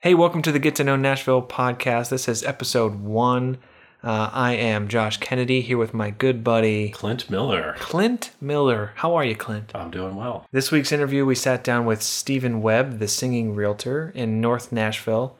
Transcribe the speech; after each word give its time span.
Hey, 0.00 0.14
welcome 0.14 0.42
to 0.42 0.52
the 0.52 0.60
Get 0.60 0.76
to 0.76 0.84
Know 0.84 0.94
Nashville 0.96 1.42
podcast. 1.42 2.10
This 2.10 2.28
is 2.28 2.44
episode 2.44 3.00
one. 3.00 3.58
Uh, 4.02 4.30
I 4.32 4.52
am 4.52 4.86
Josh 4.86 5.16
Kennedy 5.16 5.60
here 5.60 5.76
with 5.76 5.92
my 5.92 6.10
good 6.10 6.44
buddy 6.44 6.90
Clint 6.90 7.28
Miller. 7.28 7.74
Clint 7.80 8.30
Miller. 8.40 8.92
How 8.94 9.16
are 9.16 9.24
you, 9.24 9.34
Clint? 9.34 9.72
I'm 9.74 9.90
doing 9.90 10.14
well. 10.14 10.46
This 10.52 10.70
week's 10.70 10.92
interview, 10.92 11.24
we 11.26 11.34
sat 11.34 11.64
down 11.64 11.84
with 11.84 12.00
Stephen 12.00 12.62
Webb, 12.62 13.00
the 13.00 13.08
singing 13.08 13.56
realtor 13.56 14.12
in 14.14 14.40
North 14.40 14.70
Nashville, 14.70 15.36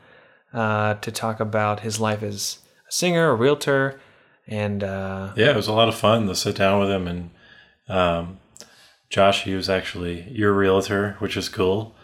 uh, 0.53 0.95
to 0.95 1.13
talk 1.13 1.39
about 1.39 1.81
his 1.81 2.01
life 2.01 2.25
as 2.25 2.59
a 2.89 2.93
singer, 2.93 3.31
a 3.31 3.37
realtor, 3.37 4.01
and 4.49 4.83
uh, 4.83 5.35
Yeah, 5.37 5.51
it 5.51 5.57
was 5.57 5.69
a 5.69 5.73
lot 5.73 5.89
of 5.89 5.95
fun 5.95 6.27
to 6.27 6.35
sit 6.35 6.57
down 6.57 6.81
with 6.81 6.91
him. 6.91 7.07
And 7.07 7.31
um, 7.89 8.41
Josh, 9.09 9.45
he 9.45 9.55
was 9.55 9.71
actually 9.71 10.29
your 10.33 10.53
realtor, 10.53 11.15
which 11.21 11.37
is 11.37 11.49
cool. 11.49 11.95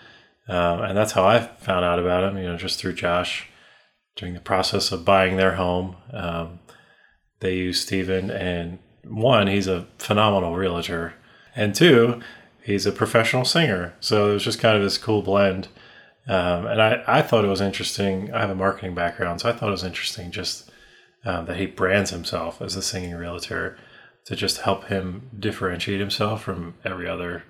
Um, 0.48 0.82
and 0.82 0.96
that's 0.96 1.12
how 1.12 1.24
I 1.24 1.40
found 1.40 1.84
out 1.84 1.98
about 1.98 2.24
him, 2.24 2.36
you 2.36 2.44
know, 2.44 2.56
just 2.56 2.79
through 2.79 2.94
Josh 2.94 3.48
during 4.16 4.34
the 4.34 4.40
process 4.40 4.93
of 4.93 5.04
buying 5.04 5.36
their 5.36 5.54
home. 5.54 5.96
Um, 6.12 6.61
they 7.40 7.57
use 7.57 7.80
Stephen, 7.80 8.30
and 8.30 8.79
one, 9.04 9.46
he's 9.46 9.67
a 9.67 9.86
phenomenal 9.98 10.54
realtor, 10.54 11.14
and 11.57 11.75
two, 11.75 12.20
he's 12.62 12.86
a 12.86 12.93
professional 12.93 13.44
singer. 13.44 13.94
So 14.00 14.30
it 14.30 14.34
was 14.34 14.44
just 14.44 14.61
kind 14.61 14.76
of 14.76 14.82
this 14.82 14.98
cool 14.98 15.22
blend. 15.22 15.68
Um, 16.26 16.67
and 16.67 16.81
I, 16.81 17.04
I 17.06 17.22
thought 17.22 17.45
it 17.45 17.48
was 17.48 17.61
interesting. 17.61 18.32
I 18.32 18.40
have 18.40 18.50
a 18.50 18.54
marketing 18.54 18.95
background, 18.95 19.40
so 19.40 19.48
I 19.48 19.53
thought 19.53 19.68
it 19.68 19.72
was 19.72 19.84
interesting 19.84 20.31
just 20.31 20.70
um, 21.25 21.46
that 21.46 21.56
he 21.56 21.67
brands 21.67 22.11
himself 22.11 22.62
as 22.62 22.76
a 22.76 22.82
singing 22.82 23.14
realtor 23.14 23.76
to 24.26 24.36
just 24.36 24.62
help 24.62 24.84
him 24.84 25.31
differentiate 25.39 26.00
himself 26.00 26.42
from 26.42 26.75
every 26.84 27.08
other 27.08 27.45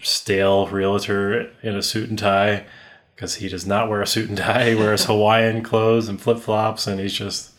stale 0.00 0.66
realtor 0.68 1.50
in 1.62 1.76
a 1.76 1.82
suit 1.82 2.08
and 2.08 2.18
tie 2.18 2.66
because 3.14 3.36
he 3.36 3.48
does 3.48 3.66
not 3.66 3.88
wear 3.88 4.02
a 4.02 4.06
suit 4.06 4.28
and 4.28 4.38
tie. 4.38 4.70
He 4.70 4.74
wears 4.76 5.04
Hawaiian 5.04 5.62
clothes 5.62 6.08
and 6.08 6.20
flip 6.20 6.38
flops, 6.38 6.86
and 6.86 7.00
he's 7.00 7.14
just 7.14 7.52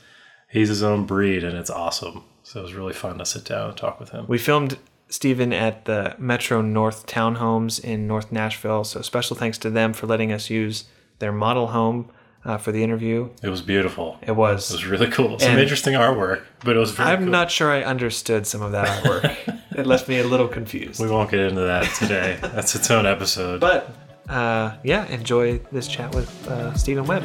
he's 0.49 0.69
his 0.69 0.83
own 0.83 1.05
breed, 1.05 1.43
and 1.43 1.57
it's 1.57 1.69
awesome. 1.69 2.23
So 2.43 2.61
it 2.61 2.63
was 2.63 2.73
really 2.73 2.93
fun 2.93 3.17
to 3.17 3.25
sit 3.25 3.45
down 3.45 3.69
and 3.69 3.77
talk 3.77 3.99
with 3.99 4.11
him. 4.11 4.25
we 4.27 4.37
filmed 4.37 4.77
Stephen 5.09 5.51
at 5.53 5.85
the 5.85 6.15
Metro 6.17 6.61
North 6.61 7.05
Townhomes 7.05 7.83
in 7.83 8.07
North 8.07 8.31
Nashville. 8.31 8.83
So 8.83 9.01
special 9.01 9.35
thanks 9.35 9.57
to 9.59 9.69
them 9.69 9.93
for 9.93 10.07
letting 10.07 10.31
us 10.31 10.49
use 10.49 10.85
their 11.19 11.31
model 11.31 11.67
home 11.67 12.09
uh, 12.47 12.57
for 12.57 12.71
the 12.71 12.81
interview. 12.83 13.29
It 13.43 13.49
was 13.49 13.61
beautiful. 13.61 14.17
It 14.25 14.31
was. 14.31 14.71
It 14.71 14.75
was 14.75 14.85
really 14.85 15.07
cool. 15.11 15.37
Some 15.37 15.51
And- 15.51 15.59
interesting 15.59 15.93
artwork, 15.93 16.41
but 16.63 16.75
it 16.75 16.79
was 16.79 16.91
very 16.91 17.11
I'm 17.11 17.19
cool. 17.23 17.27
not 17.31 17.51
sure 17.51 17.71
I 17.71 17.83
understood 17.83 18.47
some 18.47 18.61
of 18.63 18.71
that 18.71 19.03
artwork. 19.03 19.59
it 19.77 19.85
left 19.85 20.07
me 20.07 20.17
a 20.19 20.23
little 20.25 20.47
confused. 20.47 20.99
We 20.99 21.09
won't 21.09 21.29
get 21.29 21.41
into 21.41 21.61
that 21.61 21.93
today. 21.95 22.39
That's 22.41 22.73
its 22.73 22.89
own 22.89 23.05
episode. 23.05 23.59
But 23.59 23.93
uh, 24.29 24.77
yeah, 24.83 25.05
enjoy 25.07 25.59
this 25.71 25.87
chat 25.87 26.15
with 26.15 26.47
uh, 26.47 26.73
Stephen 26.75 27.05
Webb. 27.05 27.23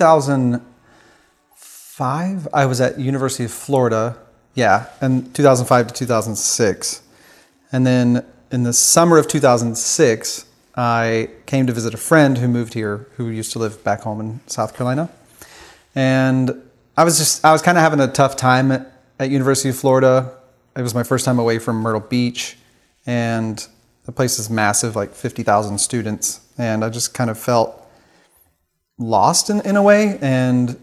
2005 0.00 2.48
i 2.54 2.64
was 2.64 2.80
at 2.80 2.98
university 2.98 3.44
of 3.44 3.50
florida 3.50 4.16
yeah 4.54 4.86
and 5.02 5.34
2005 5.34 5.88
to 5.88 5.94
2006 5.94 7.02
and 7.70 7.86
then 7.86 8.24
in 8.50 8.62
the 8.62 8.72
summer 8.72 9.18
of 9.18 9.28
2006 9.28 10.46
i 10.76 11.28
came 11.44 11.66
to 11.66 11.74
visit 11.74 11.92
a 11.92 11.98
friend 11.98 12.38
who 12.38 12.48
moved 12.48 12.72
here 12.72 13.06
who 13.16 13.28
used 13.28 13.52
to 13.52 13.58
live 13.58 13.84
back 13.84 14.00
home 14.00 14.20
in 14.20 14.40
south 14.46 14.74
carolina. 14.74 15.10
And 15.94 16.62
i 16.96 17.04
was 17.04 17.18
just 17.18 17.44
i 17.44 17.52
was 17.52 17.60
kind 17.60 17.76
of 17.76 17.82
having 17.82 18.00
a 18.00 18.08
tough 18.08 18.36
time 18.36 18.72
at, 18.72 18.90
at 19.18 19.28
university 19.28 19.68
of 19.68 19.76
florida. 19.76 20.32
It 20.74 20.82
was 20.82 20.94
my 20.94 21.02
first 21.02 21.26
time 21.26 21.38
away 21.38 21.58
from 21.58 21.76
myrtle 21.76 22.00
beach 22.00 22.56
and 23.04 23.66
the 24.06 24.12
place 24.12 24.38
is 24.38 24.48
massive 24.48 24.96
like 24.96 25.12
50000 25.12 25.76
students. 25.76 26.40
And 26.56 26.82
i 26.82 26.88
just 26.88 27.12
kind 27.12 27.28
of 27.28 27.38
felt 27.38 27.79
lost 29.00 29.50
in, 29.50 29.60
in 29.62 29.76
a 29.76 29.82
way 29.82 30.18
and 30.20 30.78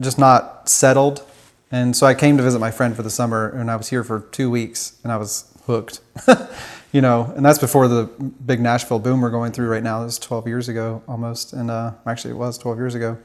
just 0.00 0.18
not 0.18 0.68
settled. 0.68 1.26
And 1.72 1.96
so 1.96 2.06
I 2.06 2.14
came 2.14 2.36
to 2.36 2.42
visit 2.42 2.60
my 2.60 2.70
friend 2.70 2.94
for 2.94 3.02
the 3.02 3.10
summer 3.10 3.48
and 3.48 3.70
I 3.70 3.76
was 3.76 3.88
here 3.88 4.04
for 4.04 4.20
two 4.30 4.50
weeks 4.50 5.00
and 5.02 5.10
I 5.10 5.16
was 5.16 5.52
hooked, 5.64 6.00
you 6.92 7.00
know, 7.00 7.32
and 7.34 7.44
that's 7.44 7.58
before 7.58 7.88
the 7.88 8.04
big 8.04 8.60
Nashville 8.60 9.00
boom 9.00 9.20
we're 9.20 9.30
going 9.30 9.52
through 9.52 9.68
right 9.68 9.82
now. 9.82 10.04
This 10.04 10.18
was 10.20 10.26
12 10.26 10.46
years 10.46 10.68
ago 10.68 11.02
almost. 11.08 11.54
And 11.54 11.70
uh, 11.70 11.92
actually 12.06 12.32
it 12.32 12.36
was 12.36 12.58
12 12.58 12.78
years 12.78 12.94
ago. 12.94 13.18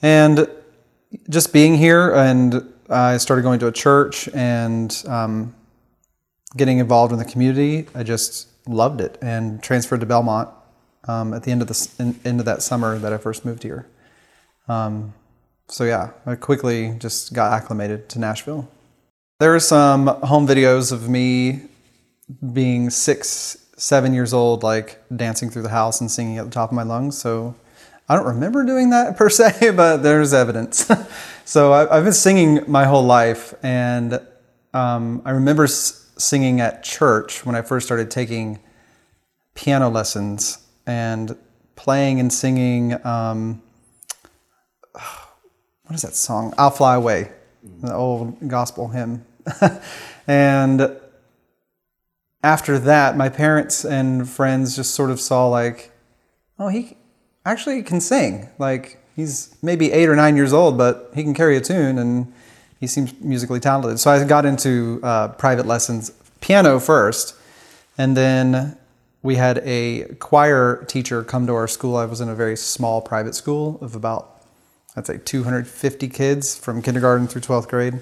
And 0.00 0.48
just 1.28 1.52
being 1.52 1.76
here 1.76 2.14
and 2.14 2.72
I 2.88 3.16
started 3.16 3.42
going 3.42 3.58
to 3.60 3.66
a 3.66 3.72
church 3.72 4.28
and 4.32 5.02
um, 5.06 5.54
getting 6.56 6.78
involved 6.78 7.12
in 7.12 7.18
the 7.18 7.24
community. 7.24 7.86
I 7.94 8.02
just 8.02 8.48
loved 8.68 9.00
it 9.00 9.18
and 9.20 9.62
transferred 9.62 10.00
to 10.00 10.06
Belmont 10.06 10.48
um, 11.08 11.34
at 11.34 11.42
the 11.42 11.50
end 11.50 11.62
of 11.62 11.68
the 11.68 11.90
in, 11.98 12.18
end 12.24 12.40
of 12.40 12.46
that 12.46 12.62
summer 12.62 12.98
that 12.98 13.12
I 13.12 13.18
first 13.18 13.44
moved 13.44 13.62
here. 13.62 13.86
Um, 14.68 15.14
so 15.68 15.84
yeah, 15.84 16.10
I 16.26 16.34
quickly 16.34 16.94
just 16.98 17.32
got 17.32 17.52
acclimated 17.52 18.08
to 18.10 18.18
Nashville. 18.18 18.68
There 19.40 19.54
are 19.54 19.60
some 19.60 20.06
home 20.06 20.46
videos 20.46 20.92
of 20.92 21.08
me 21.08 21.62
being 22.52 22.90
six, 22.90 23.66
seven 23.76 24.14
years 24.14 24.32
old, 24.32 24.62
like 24.62 25.02
dancing 25.14 25.50
through 25.50 25.62
the 25.62 25.70
house 25.70 26.00
and 26.00 26.10
singing 26.10 26.38
at 26.38 26.44
the 26.44 26.50
top 26.50 26.70
of 26.70 26.76
my 26.76 26.82
lungs. 26.82 27.18
So 27.18 27.54
I 28.08 28.14
don't 28.14 28.26
remember 28.26 28.64
doing 28.64 28.90
that 28.90 29.16
per 29.18 29.28
se, 29.28 29.72
but 29.74 29.98
there's 29.98 30.32
evidence. 30.32 30.90
so 31.44 31.72
I, 31.72 31.96
I've 31.96 32.04
been 32.04 32.12
singing 32.12 32.60
my 32.68 32.84
whole 32.84 33.04
life, 33.04 33.54
and 33.62 34.20
um, 34.74 35.22
I 35.24 35.30
remember 35.30 35.64
s- 35.64 36.10
singing 36.18 36.60
at 36.60 36.84
church 36.84 37.44
when 37.44 37.56
I 37.56 37.62
first 37.62 37.86
started 37.86 38.10
taking 38.10 38.60
piano 39.54 39.88
lessons 39.88 40.58
and 40.86 41.36
playing 41.76 42.20
and 42.20 42.32
singing. 42.32 43.04
Um, 43.06 43.62
what 44.92 45.94
is 45.94 46.02
that 46.02 46.14
song? 46.14 46.54
"I'll 46.58 46.70
Fly 46.70 46.94
Away," 46.94 47.30
the 47.80 47.94
old 47.94 48.48
gospel 48.48 48.88
hymn. 48.88 49.24
and 50.26 50.96
after 52.42 52.78
that, 52.78 53.16
my 53.16 53.28
parents 53.28 53.84
and 53.84 54.28
friends 54.28 54.76
just 54.76 54.94
sort 54.94 55.10
of 55.10 55.20
saw 55.20 55.46
like, 55.48 55.92
oh, 56.58 56.68
he 56.68 56.96
actually 57.44 57.82
can 57.82 58.00
sing. 58.00 58.48
Like 58.58 58.98
he's 59.14 59.56
maybe 59.62 59.92
eight 59.92 60.08
or 60.08 60.16
nine 60.16 60.36
years 60.36 60.52
old, 60.52 60.76
but 60.76 61.10
he 61.14 61.22
can 61.22 61.34
carry 61.34 61.56
a 61.56 61.60
tune 61.60 61.98
and 61.98 62.32
he 62.80 62.86
seems 62.86 63.18
musically 63.20 63.60
talented. 63.60 64.00
So 64.00 64.10
I 64.10 64.24
got 64.24 64.44
into 64.44 65.00
uh, 65.02 65.28
private 65.28 65.66
lessons, 65.66 66.10
piano 66.40 66.80
first, 66.80 67.36
and 67.96 68.16
then 68.16 68.76
we 69.22 69.36
had 69.36 69.58
a 69.64 70.14
choir 70.18 70.84
teacher 70.86 71.22
come 71.22 71.46
to 71.46 71.54
our 71.54 71.68
school. 71.68 71.96
I 71.96 72.06
was 72.06 72.20
in 72.20 72.28
a 72.28 72.34
very 72.34 72.56
small 72.56 73.00
private 73.00 73.34
school 73.34 73.78
of 73.80 73.94
about, 73.94 74.42
I'd 74.96 75.06
say 75.06 75.18
250 75.24 76.08
kids 76.08 76.56
from 76.58 76.82
kindergarten 76.82 77.28
through 77.28 77.42
12th 77.42 77.68
grade. 77.68 78.00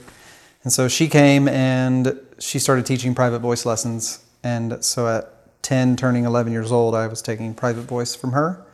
And 0.63 0.73
so 0.73 0.89
she 0.89 1.09
came 1.09 1.47
and 1.49 2.19
she 2.39 2.59
started 2.59 2.87
teaching 2.87 3.15
private 3.15 3.41
voice 3.41 3.67
lessons. 3.67 4.25
And 4.43 4.83
so 4.83 5.09
at 5.09 5.63
10, 5.63 5.97
turning 5.97 6.25
11 6.25 6.53
years 6.53 6.73
old, 6.73 6.95
I 6.95 7.07
was 7.07 7.21
taking 7.21 7.55
private 7.55 7.83
voice 7.83 8.15
from 8.15 8.33
her 8.33 8.65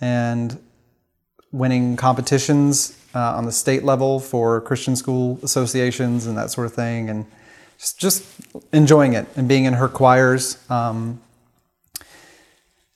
and 0.00 0.58
winning 1.52 1.96
competitions 1.96 2.98
uh, 3.14 3.36
on 3.36 3.46
the 3.46 3.52
state 3.52 3.84
level 3.84 4.18
for 4.18 4.60
Christian 4.60 4.96
school 4.96 5.38
associations 5.42 6.26
and 6.26 6.36
that 6.36 6.50
sort 6.50 6.66
of 6.66 6.74
thing. 6.74 7.08
And 7.08 7.26
just, 7.78 7.98
just 7.98 8.24
enjoying 8.72 9.14
it 9.14 9.26
and 9.36 9.46
being 9.46 9.64
in 9.64 9.74
her 9.74 9.88
choirs. 9.88 10.58
Um, 10.68 11.20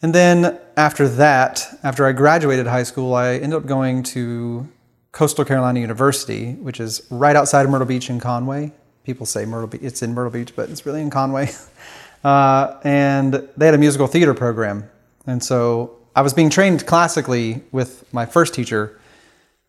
and 0.03 0.15
then 0.15 0.59
after 0.77 1.09
that, 1.09 1.67
after 1.83 2.07
I 2.07 2.13
graduated 2.13 2.67
high 2.67 2.85
school, 2.85 3.15
I 3.15 3.35
ended 3.35 3.55
up 3.55 3.67
going 3.67 4.03
to 4.05 4.69
Coastal 5.13 5.45
Carolina 5.45 5.81
University, 5.81 6.53
which 6.55 6.81
is 6.81 7.07
right 7.11 7.37
outside 7.37 7.65
of 7.65 7.71
Myrtle 7.71 7.87
Beach 7.87 8.11
in 8.11 8.21
Conway. 8.21 8.73
People 9.05 9.27
say 9.27 9.45
Myrtle 9.45 9.67
Beach, 9.67 9.83
it's 9.83 10.03
in 10.03 10.15
Myrtle 10.15 10.31
Beach, 10.31 10.55
but 10.55 10.71
it's 10.71 10.87
really 10.87 11.03
in 11.03 11.11
Conway. 11.11 11.51
Uh, 12.23 12.79
and 12.85 13.49
they 13.57 13.65
had 13.65 13.75
a 13.75 13.79
musical 13.79 14.07
theater 14.07 14.35
program. 14.35 14.91
And 15.27 15.43
so 15.43 15.97
I 16.15 16.23
was 16.23 16.35
being 16.35 16.51
trained 16.51 16.87
classically 16.87 17.63
with 17.73 18.05
my 18.13 18.27
first 18.27 18.53
teacher, 18.53 19.01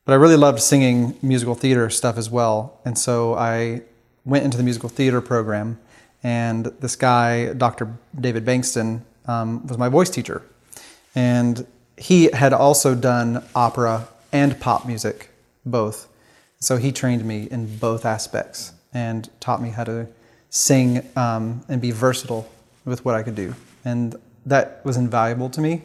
but 0.06 0.12
I 0.12 0.16
really 0.16 0.36
loved 0.36 0.60
singing 0.60 1.18
musical 1.22 1.56
theater 1.56 1.90
stuff 1.90 2.18
as 2.18 2.30
well. 2.30 2.82
And 2.84 2.98
so 2.98 3.36
I 3.36 3.84
went 4.26 4.44
into 4.44 4.58
the 4.58 4.64
musical 4.64 4.90
theater 4.90 5.22
program, 5.22 5.80
and 6.24 6.66
this 6.82 6.96
guy, 6.96 7.54
Dr. 7.54 7.96
David 8.20 8.44
Bankston, 8.44 9.02
um, 9.26 9.66
was 9.68 9.78
my 9.78 9.90
voice 9.90 10.10
teacher. 10.10 10.44
And 11.16 11.66
he 11.98 12.30
had 12.32 12.54
also 12.54 12.96
done 12.96 13.44
opera 13.54 14.08
and 14.32 14.60
pop 14.60 14.86
music, 14.86 15.30
both. 15.66 16.08
So 16.60 16.78
he 16.78 16.92
trained 16.92 17.26
me 17.26 17.48
in 17.50 17.78
both 17.78 18.06
aspects 18.06 18.74
and 18.94 19.30
taught 19.40 19.62
me 19.62 19.70
how 19.70 19.84
to 19.86 20.08
sing 20.50 21.08
um, 21.16 21.64
and 21.70 21.82
be 21.82 21.92
versatile 21.92 22.50
with 22.86 23.04
what 23.06 23.16
I 23.16 23.24
could 23.24 23.36
do. 23.36 23.56
And 23.86 24.16
that 24.46 24.84
was 24.84 24.98
invaluable 24.98 25.50
to 25.50 25.62
me 25.62 25.84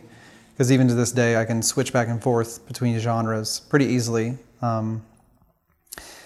because 0.52 0.72
even 0.72 0.88
to 0.88 0.94
this 0.94 1.12
day, 1.12 1.36
I 1.36 1.44
can 1.44 1.62
switch 1.62 1.92
back 1.92 2.08
and 2.08 2.22
forth 2.22 2.66
between 2.66 2.98
genres 2.98 3.60
pretty 3.60 3.86
easily. 3.86 4.38
Um, 4.62 5.02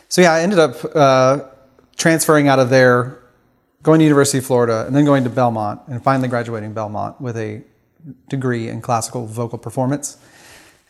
so 0.09 0.21
yeah, 0.21 0.33
I 0.33 0.43
ended 0.43 0.59
up 0.59 0.77
uh, 0.95 1.41
transferring 1.97 2.49
out 2.49 2.59
of 2.59 2.71
there, 2.71 3.20
going 3.83 3.99
to 3.99 4.05
University 4.05 4.39
of 4.39 4.47
Florida, 4.47 4.87
and 4.87 4.95
then 4.95 5.05
going 5.05 5.25
to 5.25 5.31
Belmont, 5.31 5.81
and 5.89 6.03
finally 6.03 6.29
graduating 6.29 6.73
Belmont 6.73 7.21
with 7.21 7.37
a 7.37 7.63
degree 8.29 8.69
in 8.69 8.81
classical 8.81 9.27
vocal 9.27 9.59
performance. 9.59 10.19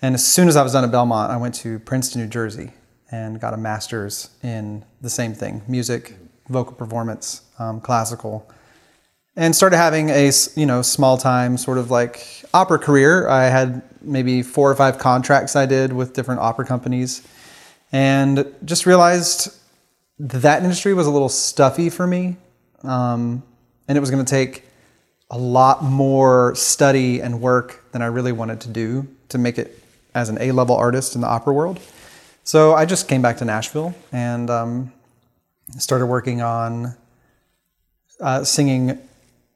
And 0.03 0.15
as 0.15 0.27
soon 0.27 0.49
as 0.49 0.57
I 0.57 0.63
was 0.63 0.73
done 0.73 0.85
at 0.85 0.91
Belmont, 0.91 1.31
I 1.31 1.37
went 1.37 1.55
to 1.57 1.79
Princeton, 1.81 2.23
New 2.23 2.29
Jersey, 2.29 2.71
and 3.11 3.41
got 3.41 3.55
a 3.55 3.57
master's 3.57 4.31
in 4.43 4.85
the 5.01 5.11
same 5.11 5.35
thing: 5.35 5.63
music, 5.69 6.17
vocal 6.49 6.73
performance, 6.73 7.43
um, 7.59 7.81
classical 7.81 8.51
and 9.37 9.55
started 9.55 9.77
having 9.77 10.11
a 10.11 10.31
you 10.57 10.67
know 10.67 10.83
small 10.83 11.17
time 11.17 11.57
sort 11.57 11.79
of 11.79 11.91
like 11.91 12.45
opera 12.53 12.79
career. 12.79 13.29
I 13.29 13.45
had 13.45 13.83
maybe 14.03 14.43
four 14.43 14.71
or 14.71 14.75
five 14.75 14.99
contracts 14.99 15.57
I 15.57 15.67
did 15.67 15.93
with 15.93 16.13
different 16.13 16.41
opera 16.41 16.67
companies, 16.67 17.27
and 17.93 18.53
just 18.65 18.87
realized 18.87 19.57
that 20.19 20.63
industry 20.63 20.93
was 20.93 21.07
a 21.07 21.11
little 21.11 21.29
stuffy 21.29 21.89
for 21.89 22.07
me, 22.07 22.37
um, 22.85 23.43
and 23.89 23.97
it 23.97 24.01
was 24.01 24.11
going 24.11 24.25
to 24.25 24.31
take 24.31 24.65
a 25.31 25.39
lot 25.39 25.83
more 25.83 26.55
study 26.55 27.21
and 27.21 27.41
work 27.41 27.85
than 27.93 28.03
I 28.03 28.07
really 28.07 28.33
wanted 28.33 28.61
to 28.63 28.69
do 28.69 29.07
to 29.29 29.39
make 29.39 29.59
it 29.59 29.83
as 30.15 30.29
an 30.29 30.39
A 30.41 30.53
level 30.53 30.77
artist 30.77 31.15
in 31.15 31.21
the 31.21 31.29
opera 31.29 31.53
world. 31.53 31.81
So 32.43 32.75
I 32.75 32.85
just 32.85 33.09
came 33.09 33.23
back 33.23 33.39
to 33.39 33.45
Nashville 33.45 33.95
and 34.11 34.51
um, 34.51 34.93
started 35.79 36.07
working 36.07 36.43
on 36.43 36.97
uh, 38.21 38.45
singing 38.45 38.99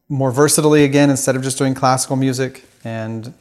more 0.09 0.31
versatilely 0.31 0.85
again 0.85 1.11
instead 1.11 1.35
of 1.35 1.43
just 1.43 1.59
doing 1.59 1.75
classical 1.75 2.17
music. 2.17 2.65
And 2.85 3.35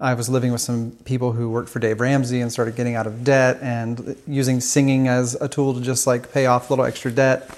I 0.00 0.14
was 0.14 0.28
living 0.28 0.52
with 0.52 0.60
some 0.60 0.92
people 1.04 1.32
who 1.32 1.50
worked 1.50 1.68
for 1.68 1.80
Dave 1.80 2.00
Ramsey 2.00 2.40
and 2.40 2.52
started 2.52 2.76
getting 2.76 2.94
out 2.94 3.06
of 3.06 3.24
debt 3.24 3.58
and 3.60 4.16
using 4.26 4.60
singing 4.60 5.08
as 5.08 5.34
a 5.34 5.48
tool 5.48 5.74
to 5.74 5.80
just 5.80 6.06
like 6.06 6.32
pay 6.32 6.46
off 6.46 6.70
a 6.70 6.72
little 6.72 6.84
extra 6.84 7.10
debt. 7.10 7.50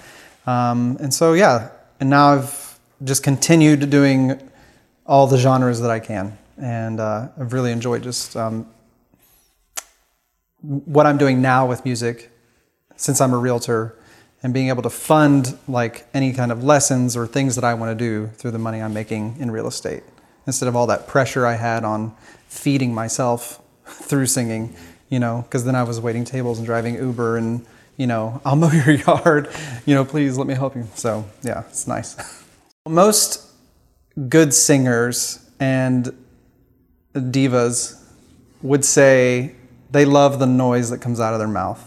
Um, 0.46 0.96
and 1.00 1.12
so, 1.12 1.32
yeah, 1.34 1.70
and 2.00 2.10
now 2.10 2.34
I've 2.34 2.78
just 3.04 3.22
continued 3.22 3.90
doing 3.90 4.40
all 5.06 5.26
the 5.26 5.38
genres 5.38 5.81
that 5.81 5.90
I 5.90 6.00
can. 6.00 6.38
And 6.58 7.00
uh, 7.00 7.28
I've 7.38 7.52
really 7.52 7.72
enjoyed 7.72 8.02
just 8.02 8.37
um, 8.37 8.66
what 10.62 11.06
I'm 11.06 11.19
doing 11.19 11.40
now 11.40 11.66
with 11.66 11.84
music 11.84 12.31
since 12.96 13.20
I'm 13.20 13.32
a 13.32 13.38
realtor 13.38 13.96
and 14.42 14.52
being 14.54 14.69
able 14.69 14.82
to 14.82 14.90
fund 14.90 15.58
like 15.69 16.06
any 16.14 16.32
kind 16.32 16.52
of 16.52 16.64
lessons 16.64 17.16
or 17.16 17.26
things 17.26 17.54
that 17.54 17.64
I 17.64 17.75
want 17.75 17.98
to 17.98 18.04
do 18.04 18.28
through 18.34 18.52
the 18.52 18.58
money 18.58 18.81
I'm 18.81 18.94
making 18.94 19.36
in 19.38 19.50
real 19.50 19.66
estate 19.66 20.02
instead 20.46 20.69
of 20.69 20.76
all 20.76 20.86
that 20.86 21.06
pressure 21.06 21.46
I 21.46 21.54
had 21.54 21.84
on 21.84 22.14
feeding 22.48 22.94
myself 22.94 23.60
through 23.84 24.26
singing, 24.26 24.75
you 25.08 25.19
know, 25.19 25.43
because 25.43 25.64
then 25.64 25.75
I 25.75 25.82
was 25.82 26.00
waiting 26.00 26.25
tables 26.25 26.58
and 26.58 26.66
driving 26.66 26.94
Uber 26.94 27.36
and, 27.36 27.66
you 28.00 28.06
know, 28.06 28.41
I'll 28.47 28.56
mow 28.56 28.73
your 28.73 28.94
yard, 28.94 29.50
you 29.85 29.94
know, 29.94 30.05
please 30.05 30.38
let 30.38 30.47
me 30.47 30.55
help 30.55 30.75
you. 30.75 30.88
So, 30.94 31.26
yeah, 31.43 31.64
it's 31.69 31.87
nice. 31.87 32.17
Most 32.88 33.47
good 34.29 34.55
singers 34.55 35.50
and 35.61 36.17
divas 37.14 38.02
would 38.62 38.85
say 38.85 39.55
they 39.91 40.06
love 40.06 40.38
the 40.38 40.47
noise 40.47 40.88
that 40.91 40.99
comes 40.99 41.20
out 41.20 41.35
of 41.35 41.38
their 41.38 41.49
mouth. 41.49 41.82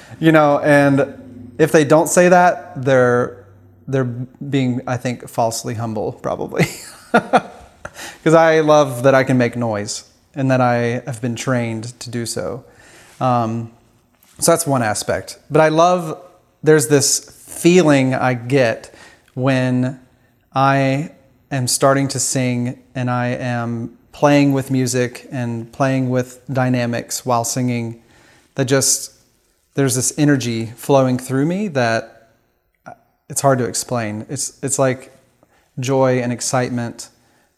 you 0.20 0.32
know, 0.32 0.58
and 0.60 1.54
if 1.58 1.70
they 1.70 1.84
don't 1.84 2.08
say 2.08 2.30
that, 2.30 2.82
they're 2.82 3.36
they're 3.86 4.04
being, 4.04 4.82
I 4.86 4.96
think, 4.96 5.28
falsely 5.28 5.74
humble, 5.74 6.12
probably. 6.12 6.64
Because 7.10 8.34
I 8.34 8.60
love 8.60 9.02
that 9.02 9.16
I 9.16 9.24
can 9.24 9.36
make 9.36 9.56
noise 9.56 10.08
and 10.32 10.48
that 10.52 10.60
I 10.60 11.02
have 11.06 11.20
been 11.20 11.34
trained 11.34 11.98
to 11.98 12.08
do 12.08 12.24
so. 12.24 12.64
Um, 13.18 13.72
so 14.40 14.52
that's 14.52 14.66
one 14.66 14.82
aspect. 14.82 15.38
But 15.50 15.60
I 15.60 15.68
love 15.68 16.22
there's 16.62 16.88
this 16.88 17.18
feeling 17.46 18.14
I 18.14 18.34
get 18.34 18.94
when 19.34 20.00
I 20.52 21.12
am 21.50 21.68
starting 21.68 22.08
to 22.08 22.18
sing 22.18 22.82
and 22.94 23.10
I 23.10 23.28
am 23.28 23.98
playing 24.12 24.52
with 24.52 24.70
music 24.70 25.26
and 25.30 25.72
playing 25.72 26.10
with 26.10 26.44
dynamics 26.52 27.24
while 27.24 27.44
singing 27.44 28.02
that 28.54 28.64
just 28.64 29.14
there's 29.74 29.94
this 29.94 30.12
energy 30.18 30.66
flowing 30.66 31.18
through 31.18 31.46
me 31.46 31.68
that 31.68 32.20
it's 33.28 33.40
hard 33.40 33.58
to 33.58 33.64
explain. 33.64 34.26
It's 34.28 34.62
it's 34.62 34.78
like 34.78 35.12
joy 35.78 36.20
and 36.20 36.32
excitement, 36.32 37.08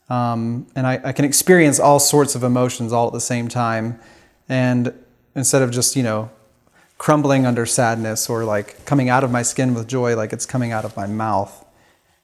um, 0.09 0.67
and 0.75 0.85
I, 0.85 1.01
I, 1.03 1.11
can 1.11 1.25
experience 1.25 1.79
all 1.79 1.99
sorts 1.99 2.35
of 2.35 2.43
emotions 2.43 2.93
all 2.93 3.07
at 3.07 3.13
the 3.13 3.19
same 3.19 3.47
time. 3.47 3.99
And 4.47 4.93
instead 5.35 5.63
of 5.63 5.71
just 5.71 5.95
you 5.95 6.03
know 6.03 6.29
crumbling 7.03 7.45
under 7.45 7.65
sadness 7.65 8.29
or 8.29 8.45
like 8.45 8.85
coming 8.85 9.09
out 9.09 9.25
of 9.25 9.29
my 9.29 9.41
skin 9.41 9.73
with 9.73 9.89
joy, 9.89 10.15
like 10.15 10.31
it's 10.31 10.45
coming 10.45 10.71
out 10.71 10.85
of 10.85 10.95
my 10.95 11.05
mouth. 11.05 11.65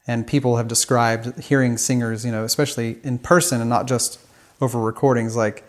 And 0.07 0.25
people 0.25 0.55
have 0.55 0.69
described 0.69 1.43
hearing 1.43 1.77
singers, 1.77 2.23
you 2.23 2.31
know, 2.31 2.45
especially 2.45 2.97
in 3.03 3.19
person 3.19 3.59
and 3.59 3.69
not 3.69 3.87
just 3.87 4.21
over 4.61 4.79
recordings, 4.79 5.35
like 5.35 5.65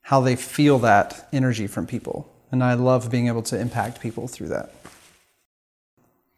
how 0.00 0.22
they 0.22 0.34
feel 0.34 0.78
that 0.78 1.28
energy 1.30 1.66
from 1.66 1.86
people 1.86 2.26
and 2.50 2.64
I 2.64 2.72
love 2.72 3.10
being 3.10 3.26
able 3.26 3.42
to 3.42 3.60
impact 3.60 4.00
people 4.00 4.28
through 4.28 4.48
that. 4.48 4.72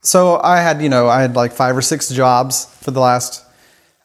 So 0.00 0.40
I 0.40 0.56
had, 0.56 0.82
you 0.82 0.88
know, 0.88 1.06
I 1.06 1.22
had 1.22 1.36
like 1.36 1.52
five 1.52 1.76
or 1.76 1.82
six 1.82 2.08
jobs 2.08 2.64
for 2.64 2.90
the 2.90 2.98
last 2.98 3.44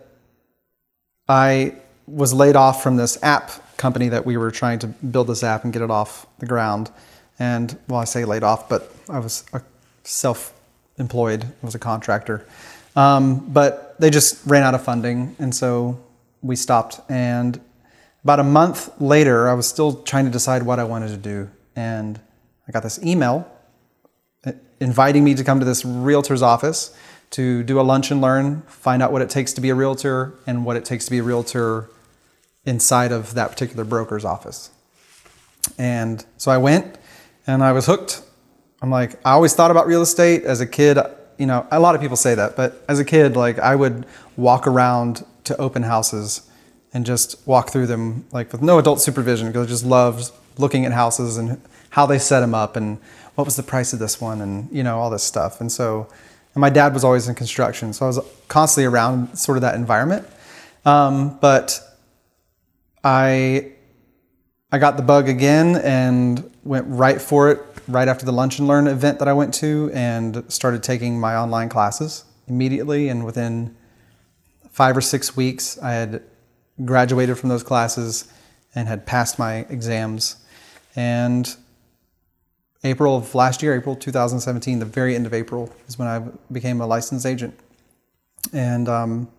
I 1.28 1.76
was 2.08 2.34
laid 2.34 2.56
off 2.56 2.84
from 2.84 2.98
this 2.98 3.22
app 3.24 3.52
company 3.78 4.10
that 4.10 4.26
we 4.26 4.38
were 4.38 4.52
trying 4.52 4.80
to 4.80 4.88
build 4.88 5.28
this 5.28 5.44
app 5.44 5.64
and 5.64 5.74
get 5.74 5.82
it 5.82 5.92
off 5.92 6.26
the 6.40 6.46
ground. 6.46 6.92
And 7.40 7.78
well, 7.88 8.00
I 8.00 8.04
say 8.04 8.26
laid 8.26 8.44
off, 8.44 8.70
but 8.70 8.94
I 9.10 9.20
was 9.20 9.44
self 10.04 10.54
employed, 10.98 11.44
I 11.44 11.66
was 11.66 11.76
a 11.76 11.80
contractor. 11.80 12.46
Um, 12.96 13.52
but 13.52 13.96
they 14.00 14.10
just 14.10 14.46
ran 14.46 14.64
out 14.64 14.76
of 14.76 14.84
funding, 14.84 15.36
and 15.40 15.54
so 15.54 16.00
we 16.42 16.56
stopped. 16.56 17.00
And 17.10 17.60
about 18.24 18.40
a 18.40 18.44
month 18.44 18.90
later, 19.02 19.50
I 19.50 19.54
was 19.54 19.68
still 19.68 20.04
trying 20.04 20.26
to 20.26 20.32
decide 20.32 20.64
what 20.64 20.78
I 20.80 20.84
wanted 20.84 21.10
to 21.10 21.18
do, 21.18 21.50
and 21.76 22.20
I 22.68 22.72
got 22.72 22.84
this 22.84 23.04
email 23.04 23.50
uh, 24.46 24.52
inviting 24.80 25.24
me 25.24 25.34
to 25.34 25.44
come 25.44 25.60
to 25.60 25.66
this 25.66 25.84
realtor's 25.84 26.44
office 26.44 26.96
to 27.34 27.64
do 27.64 27.80
a 27.80 27.84
lunch 27.84 28.10
and 28.10 28.22
learn, 28.22 28.62
find 28.64 29.04
out 29.04 29.12
what 29.12 29.22
it 29.22 29.30
takes 29.30 29.54
to 29.54 29.62
be 29.62 29.70
a 29.70 29.76
realtor, 29.76 30.34
and 30.48 30.66
what 30.66 30.76
it 30.76 30.86
takes 30.86 31.06
to 31.06 31.12
be 31.12 31.20
a 31.20 31.24
realtor 31.24 31.90
inside 32.66 33.12
of 33.12 33.34
that 33.34 33.50
particular 33.52 33.84
broker's 33.84 34.26
office. 34.26 34.72
And 35.78 36.26
so 36.38 36.52
I 36.52 36.58
went, 36.58 36.98
and 37.46 37.64
I 37.64 37.72
was 37.72 37.86
hooked. 37.86 38.24
I'm 38.82 38.90
like, 38.90 39.16
I 39.26 39.32
always 39.32 39.54
thought 39.54 39.72
about 39.72 39.88
real 39.88 40.02
estate 40.02 40.44
as 40.44 40.62
a 40.62 40.66
kid 40.68 40.98
you 41.38 41.46
know, 41.46 41.68
a 41.72 41.80
lot 41.80 41.96
of 41.96 42.02
people 42.02 42.18
say 42.18 42.36
that, 42.36 42.56
but 42.56 42.84
as 42.88 43.00
a 43.00 43.06
kid, 43.06 43.36
like 43.36 43.60
I 43.60 43.76
would 43.76 44.06
walk 44.38 44.68
around 44.68 45.26
to 45.46 45.58
open 45.58 45.84
houses 45.84 46.50
and 46.94 47.06
just 47.06 47.46
walk 47.48 47.70
through 47.70 47.88
them 47.88 48.26
like 48.32 48.52
with 48.52 48.62
no 48.62 48.80
adult 48.80 49.02
supervision 49.02 49.48
because 49.48 49.68
I 49.68 49.70
just 49.70 49.86
loved 49.86 50.32
looking 50.58 50.86
at 50.86 50.92
houses 50.92 51.38
and 51.38 51.62
how 51.90 52.06
they 52.06 52.20
set 52.20 52.42
them 52.42 52.54
up 52.54 52.76
and 52.76 53.00
what 53.36 53.46
was 53.46 53.56
the 53.56 53.64
price 53.64 53.94
of 53.94 54.00
this 54.00 54.22
one 54.22 54.42
and 54.42 54.72
you 54.72 54.84
know 54.84 55.00
all 55.00 55.10
this 55.10 55.24
stuff. 55.24 55.60
And 55.60 55.72
so, 55.72 56.08
and 56.54 56.62
my 56.62 56.70
dad 56.70 56.94
was 56.94 57.04
always 57.04 57.28
in 57.28 57.36
construction, 57.36 57.94
so 57.94 58.06
I 58.06 58.08
was 58.08 58.20
constantly 58.48 58.86
around 58.86 59.38
sort 59.38 59.58
of 59.58 59.62
that 59.62 59.76
environment. 59.76 60.28
Um, 60.86 61.38
but 61.40 61.80
I 63.04 63.72
I 64.72 64.80
got 64.80 64.98
the 64.98 65.04
bug 65.04 65.30
again 65.30 65.76
and 65.78 66.52
went 66.64 66.86
right 66.90 67.22
for 67.22 67.52
it 67.52 67.60
right 67.88 68.08
after 68.08 68.26
the 68.26 68.32
Lunch 68.32 68.60
and 68.60 68.68
Learn 68.68 68.88
event 68.88 69.20
that 69.20 69.28
I 69.28 69.34
went 69.34 69.54
to 69.56 69.92
and 69.94 70.44
started 70.52 70.82
taking 70.82 71.20
my 71.20 71.36
online 71.36 71.70
classes 71.70 72.26
immediately. 72.48 73.10
And 73.10 73.26
within 73.26 73.76
five 74.72 74.98
or 74.98 75.02
six 75.02 75.36
weeks, 75.36 75.78
I 75.82 75.92
had 75.92 76.24
graduated 76.84 77.38
from 77.38 77.50
those 77.50 77.62
classes 77.62 78.32
and 78.74 78.88
had 78.88 79.06
passed 79.06 79.38
my 79.38 79.58
exams. 79.70 80.38
And 80.96 81.56
April 82.84 83.16
of 83.16 83.34
last 83.34 83.64
year, 83.64 83.76
April 83.76 83.96
2017, 83.96 84.80
the 84.80 84.86
very 84.86 85.16
end 85.16 85.26
of 85.26 85.34
April, 85.34 85.74
is 85.88 85.98
when 85.98 86.08
I 86.08 86.20
became 86.52 86.82
a 86.82 86.88
licensed 86.88 87.26
agent. 87.26 87.58
And 88.52 88.90
um, 88.90 89.30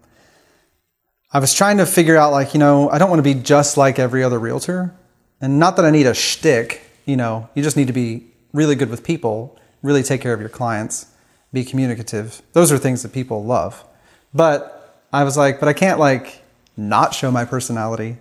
I 1.33 1.39
was 1.41 1.53
trying 1.53 1.77
to 1.79 1.87
figure 1.87 2.17
out, 2.17 2.33
like, 2.33 2.55
you 2.55 2.61
know, 2.61 2.89
I 2.89 2.99
don't 2.99 3.11
want 3.11 3.19
to 3.19 3.35
be 3.35 3.35
just 3.35 3.77
like 3.77 3.99
every 3.99 4.23
other 4.23 4.39
realtor. 4.39 4.95
And 5.41 5.59
not 5.59 5.77
that 5.77 5.85
I 5.85 5.91
need 5.91 6.07
a 6.07 6.15
shtick, 6.15 6.91
you 7.05 7.17
know, 7.17 7.51
you 7.55 7.63
just 7.63 7.77
need 7.77 7.89
to 7.89 7.93
be 7.93 8.27
really 8.55 8.75
good 8.77 8.89
with 8.89 9.05
people, 9.05 9.59
really 9.83 10.03
take 10.03 10.23
care 10.23 10.33
of 10.33 10.41
your 10.41 10.49
clients, 10.49 11.07
be 11.53 11.65
communicative. 11.65 12.41
Those 12.53 12.73
are 12.73 12.79
things 12.79 13.03
that 13.03 13.13
people 13.13 13.45
love. 13.45 13.85
But 14.33 15.03
I 15.13 15.23
was 15.25 15.37
like, 15.37 15.61
but 15.61 15.69
I 15.69 15.75
can't 15.75 16.01
like 16.01 16.43
not 16.77 17.15
show 17.15 17.31
my 17.31 17.45
personality. 17.45 18.17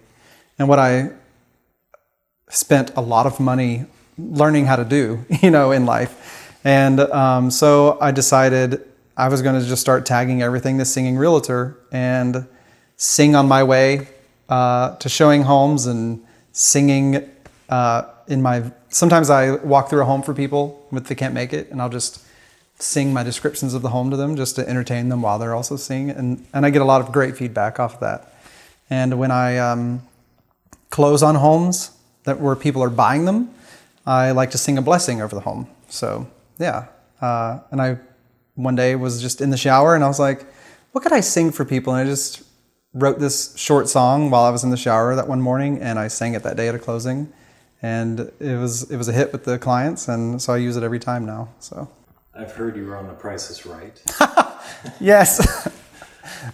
And 0.60 0.68
what 0.68 0.80
I 0.80 1.12
spent 2.50 2.92
a 2.96 3.02
lot 3.02 3.26
of 3.26 3.40
money 3.40 3.86
learning 4.18 4.66
how 4.66 4.76
to 4.76 4.86
do, 4.86 5.26
you 5.42 5.52
know, 5.52 5.72
in 5.72 5.86
life. 5.86 6.60
And 6.64 7.00
um, 7.00 7.52
so 7.52 7.98
I 8.00 8.12
decided 8.12 8.82
I 9.18 9.28
was 9.28 9.42
going 9.42 9.60
to 9.60 9.68
just 9.68 9.82
start 9.82 10.06
tagging 10.06 10.42
everything 10.42 10.78
to 10.80 10.86
Singing 10.86 11.18
Realtor 11.18 11.78
and 11.92 12.48
sing 12.96 13.36
on 13.36 13.48
my 13.48 13.64
way 13.64 14.08
uh, 14.50 14.96
to 14.98 15.10
showing 15.10 15.44
homes 15.44 15.86
and 15.86 16.24
singing 16.52 17.30
uh, 17.70 18.04
in 18.28 18.42
my. 18.42 18.72
Sometimes 18.90 19.30
I 19.30 19.56
walk 19.56 19.90
through 19.90 20.02
a 20.02 20.06
home 20.06 20.22
for 20.22 20.34
people 20.34 20.88
if 20.92 21.06
they 21.06 21.16
can't 21.16 21.34
make 21.34 21.54
it, 21.54 21.72
and 21.72 21.82
I'll 21.82 21.90
just 21.90 22.24
sing 22.80 23.14
my 23.14 23.24
descriptions 23.24 23.74
of 23.74 23.82
the 23.82 23.90
home 23.90 24.10
to 24.12 24.18
them 24.18 24.36
just 24.36 24.56
to 24.56 24.68
entertain 24.68 25.10
them 25.10 25.22
while 25.22 25.40
they're 25.40 25.56
also 25.56 25.76
seeing 25.76 26.10
it. 26.10 26.18
And, 26.18 26.46
and 26.54 26.66
I 26.66 26.70
get 26.70 26.82
a 26.82 26.86
lot 26.86 27.02
of 27.02 27.12
great 27.12 27.38
feedback 27.38 27.80
off 27.80 27.96
of 27.96 28.00
that. 28.02 28.34
And 28.90 29.18
when 29.18 29.32
I 29.32 29.58
um, 29.58 30.02
close 30.90 31.24
on 31.24 31.36
homes 31.36 31.92
that 32.26 32.40
where 32.40 32.56
people 32.56 32.84
are 32.84 32.90
buying 32.90 33.26
them, 33.26 33.54
I 34.06 34.32
like 34.32 34.52
to 34.52 34.58
sing 34.58 34.78
a 34.78 34.82
blessing 34.82 35.22
over 35.22 35.34
the 35.36 35.42
home. 35.42 35.68
So 35.90 36.28
yeah, 36.60 36.88
uh, 37.22 37.60
and 37.72 37.82
I 37.82 37.98
one 38.56 38.76
day 38.76 38.96
was 38.96 39.22
just 39.22 39.42
in 39.42 39.50
the 39.50 39.58
shower 39.58 39.96
and 39.96 40.04
I 40.04 40.08
was 40.08 40.20
like, 40.20 40.46
what 40.92 41.02
could 41.04 41.14
I 41.14 41.22
sing 41.22 41.52
for 41.52 41.66
people? 41.66 41.94
And 41.94 42.08
I 42.08 42.10
just 42.10 42.44
wrote 42.94 43.20
this 43.20 43.58
short 43.58 43.90
song 43.90 44.30
while 44.30 44.44
I 44.44 44.50
was 44.52 44.64
in 44.64 44.70
the 44.70 44.78
shower 44.78 45.16
that 45.16 45.28
one 45.28 45.42
morning, 45.42 45.80
and 45.82 45.98
I 45.98 46.08
sang 46.08 46.36
it 46.36 46.44
that 46.44 46.56
day 46.56 46.68
at 46.68 46.76
a 46.76 46.80
closing, 46.80 47.32
and 47.82 48.32
it 48.40 48.60
was 48.60 48.90
it 48.92 48.98
was 48.98 49.08
a 49.08 49.14
hit 49.14 49.32
with 49.32 49.44
the 49.44 49.58
clients, 49.58 50.08
and 50.08 50.42
so 50.42 50.54
I 50.54 50.58
use 50.58 50.78
it 50.78 50.84
every 50.84 51.00
time 51.00 51.26
now. 51.26 51.50
So 51.60 51.90
I've 52.36 52.52
heard 52.52 52.76
you 52.78 52.86
were 52.86 52.98
on 52.98 53.08
The 53.08 53.14
Price 53.14 53.50
is 53.50 53.66
Right. 53.66 54.02
yes. 55.00 55.70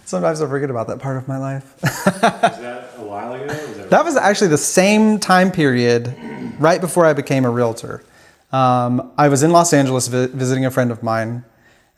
Sometimes 0.04 0.40
I 0.42 0.48
forget 0.48 0.70
about 0.70 0.88
that 0.88 0.98
part 0.98 1.16
of 1.16 1.28
my 1.28 1.38
life. 1.38 1.74
was 1.82 2.20
that 2.20 2.90
a 2.96 3.02
while 3.02 3.32
ago? 3.34 3.46
Was 3.46 3.76
that, 3.76 3.90
That 3.90 4.04
was 4.04 4.16
actually 4.16 4.48
the 4.48 4.58
same 4.58 5.18
time 5.18 5.50
period 5.50 6.14
right 6.60 6.80
before 6.80 7.06
I 7.06 7.14
became 7.14 7.44
a 7.44 7.50
realtor. 7.50 8.04
Um, 8.52 9.12
I 9.16 9.28
was 9.28 9.42
in 9.42 9.50
Los 9.50 9.72
Angeles 9.72 10.08
vi- 10.08 10.26
visiting 10.26 10.64
a 10.64 10.70
friend 10.70 10.92
of 10.92 11.02
mine 11.02 11.44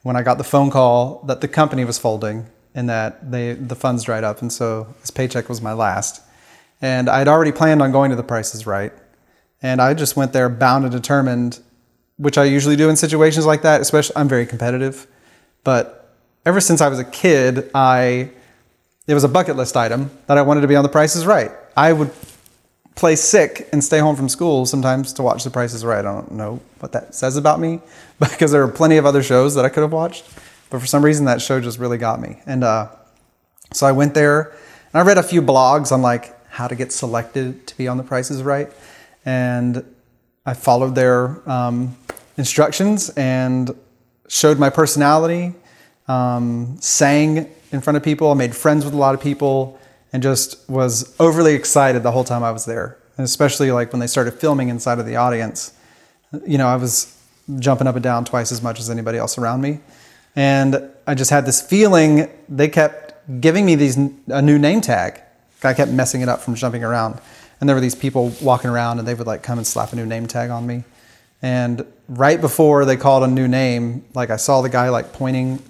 when 0.03 0.17
I 0.17 0.23
got 0.23 0.39
the 0.39 0.45
phone 0.45 0.71
call 0.71 1.23
that 1.27 1.41
the 1.41 1.49
company 1.49 1.85
was 1.85 1.99
folding 1.99 2.47
and 2.75 2.89
that 2.89 3.31
they, 3.31 3.55
the 3.55 3.75
funds 3.75 4.05
dried 4.05 4.25
up. 4.25 4.41
And 4.41 4.53
so 4.53 4.95
this 5.01 5.11
paycheck 5.11 5.49
was 5.49 5.61
my 5.61 5.73
last. 5.73 6.23
And 6.81 7.09
I 7.09 7.19
had 7.19 7.29
already 7.29 7.53
planned 7.53 7.83
on 7.83 7.93
going 7.93 8.11
to 8.11 8.17
the 8.17 8.23
Price 8.23 8.55
is 8.55 8.67
Right. 8.67 8.93
And 9.63 9.81
I 9.81 9.95
just 9.95 10.17
went 10.17 10.33
there 10.33 10.49
bound 10.49 10.85
and 10.85 10.93
determined, 10.93 11.61
which 12.17 12.39
I 12.39 12.45
usually 12.45 12.77
do 12.77 12.89
in 12.89 12.97
situations 12.97 13.47
like 13.47 13.63
that, 13.63 13.81
especially 13.81 14.17
I'm 14.17 14.29
very 14.29 14.47
competitive. 14.47 15.07
But 15.65 16.17
ever 16.45 16.61
since 16.61 16.81
I 16.81 16.89
was 16.89 16.99
a 16.99 17.05
kid, 17.05 17.71
I 17.75 18.31
it 19.07 19.15
was 19.15 19.25
a 19.25 19.29
bucket 19.29 19.57
list 19.57 19.77
item 19.77 20.11
that 20.27 20.39
I 20.39 20.43
wanted 20.43 20.61
to 20.63 20.69
be 20.69 20.77
on 20.77 20.83
The 20.83 20.89
Price 20.89 21.17
is 21.17 21.27
Right. 21.27 21.51
I 21.77 21.93
would 21.93 22.11
play 22.95 23.17
sick 23.17 23.69
and 23.73 23.83
stay 23.83 23.99
home 23.99 24.17
from 24.17 24.29
school 24.29 24.67
sometimes 24.67 25.13
to 25.15 25.23
watch 25.23 25.45
The 25.45 25.51
Price 25.51 25.75
is 25.75 25.85
Right. 25.85 26.01
I 26.01 26.03
don't 26.03 26.33
know 26.33 26.61
what 26.81 26.93
that 26.93 27.15
says 27.15 27.37
about 27.37 27.61
me 27.61 27.81
because 28.21 28.53
there 28.53 28.63
are 28.63 28.69
plenty 28.69 28.97
of 28.97 29.07
other 29.07 29.23
shows 29.23 29.55
that 29.55 29.65
I 29.65 29.69
could 29.69 29.83
have 29.83 29.93
watched, 29.93 30.25
but 30.71 30.81
for 30.81 30.87
some 30.87 31.05
reason 31.05 31.25
that 31.27 31.41
show 31.41 31.61
just 31.61 31.79
really 31.79 31.99
got 31.99 32.21
me. 32.21 32.41
And 32.47 32.65
uh, 32.65 32.89
so 33.73 33.87
I 33.87 33.93
went 33.93 34.15
there 34.15 34.51
and 34.93 35.01
I 35.01 35.03
read 35.03 35.19
a 35.19 35.23
few 35.23 35.43
blogs 35.43 35.93
on 35.93 36.03
like 36.03 36.39
how 36.51 36.69
to 36.69 36.75
get 36.75 36.93
selected 36.93 37.67
to 37.67 37.77
be 37.77 37.89
on 37.89 37.97
The 37.97 38.03
Price 38.03 38.31
is 38.31 38.43
Right, 38.43 38.71
and 39.25 39.85
I 40.45 40.55
followed 40.55 40.95
their 40.95 41.49
um, 41.49 41.97
instructions 42.37 43.09
and 43.11 43.71
showed 44.29 44.59
my 44.59 44.69
personality, 44.69 45.55
um, 46.09 46.77
sang 46.81 47.51
in 47.71 47.81
front 47.81 47.97
of 47.97 48.03
people, 48.03 48.31
I 48.31 48.35
made 48.35 48.55
friends 48.55 48.85
with 48.85 48.93
a 48.93 48.97
lot 48.97 49.15
of 49.15 49.21
people, 49.21 49.81
and 50.13 50.23
just 50.23 50.69
was 50.69 51.15
overly 51.19 51.55
excited 51.55 52.03
the 52.03 52.13
whole 52.13 52.25
time 52.25 52.43
I 52.43 52.51
was 52.51 52.65
there. 52.65 52.99
And 53.17 53.25
especially 53.25 53.71
like 53.71 53.93
when 53.93 54.01
they 54.01 54.07
started 54.07 54.33
filming 54.33 54.69
inside 54.69 54.99
of 54.99 55.07
the 55.07 55.17
audience, 55.17 55.73
you 56.47 56.59
know, 56.59 56.67
I 56.67 56.77
was 56.77 57.19
jumping 57.59 57.87
up 57.87 57.95
and 57.95 58.03
down 58.03 58.25
twice 58.25 58.53
as 58.53 58.63
much 58.63 58.79
as 58.79 58.91
anybody 58.91 59.19
else 59.19 59.39
around 59.39 59.61
me. 59.61 59.81
And 60.35 60.91
I 61.07 61.15
just 61.15 61.31
had 61.31 61.45
this 61.45 61.61
feeling 61.61 62.29
they 62.49 62.69
kept 62.69 63.41
giving 63.41 63.67
me 63.67 63.75
these 63.75 63.97
a 64.29 64.43
new 64.43 64.59
name 64.59 64.81
tag. 64.81 65.21
I 65.63 65.75
kept 65.75 65.93
messing 65.93 66.23
it 66.23 66.29
up 66.29 66.41
from 66.41 66.55
jumping 66.55 66.83
around. 66.83 67.21
And 67.61 67.69
there 67.69 67.77
were 67.77 67.81
these 67.81 67.95
people 67.95 68.33
walking 68.43 68.71
around 68.71 68.99
and 68.99 69.07
they 69.07 69.15
would 69.15 69.27
like 69.27 69.43
come 69.43 69.59
and 69.59 69.67
slap 69.67 69.93
a 69.93 69.97
new 69.97 70.07
name 70.07 70.27
tag 70.27 70.51
on 70.51 70.67
me. 70.67 70.85
And 71.43 71.85
right 72.09 72.41
before 72.41 72.85
they 72.85 72.97
called 72.97 73.23
a 73.25 73.29
new 73.29 73.47
name, 73.47 74.05
like 74.15 74.31
I 74.31 74.37
saw 74.37 74.63
the 74.63 74.69
guy 74.69 74.89
like 74.89 75.13
pointing 75.13 75.63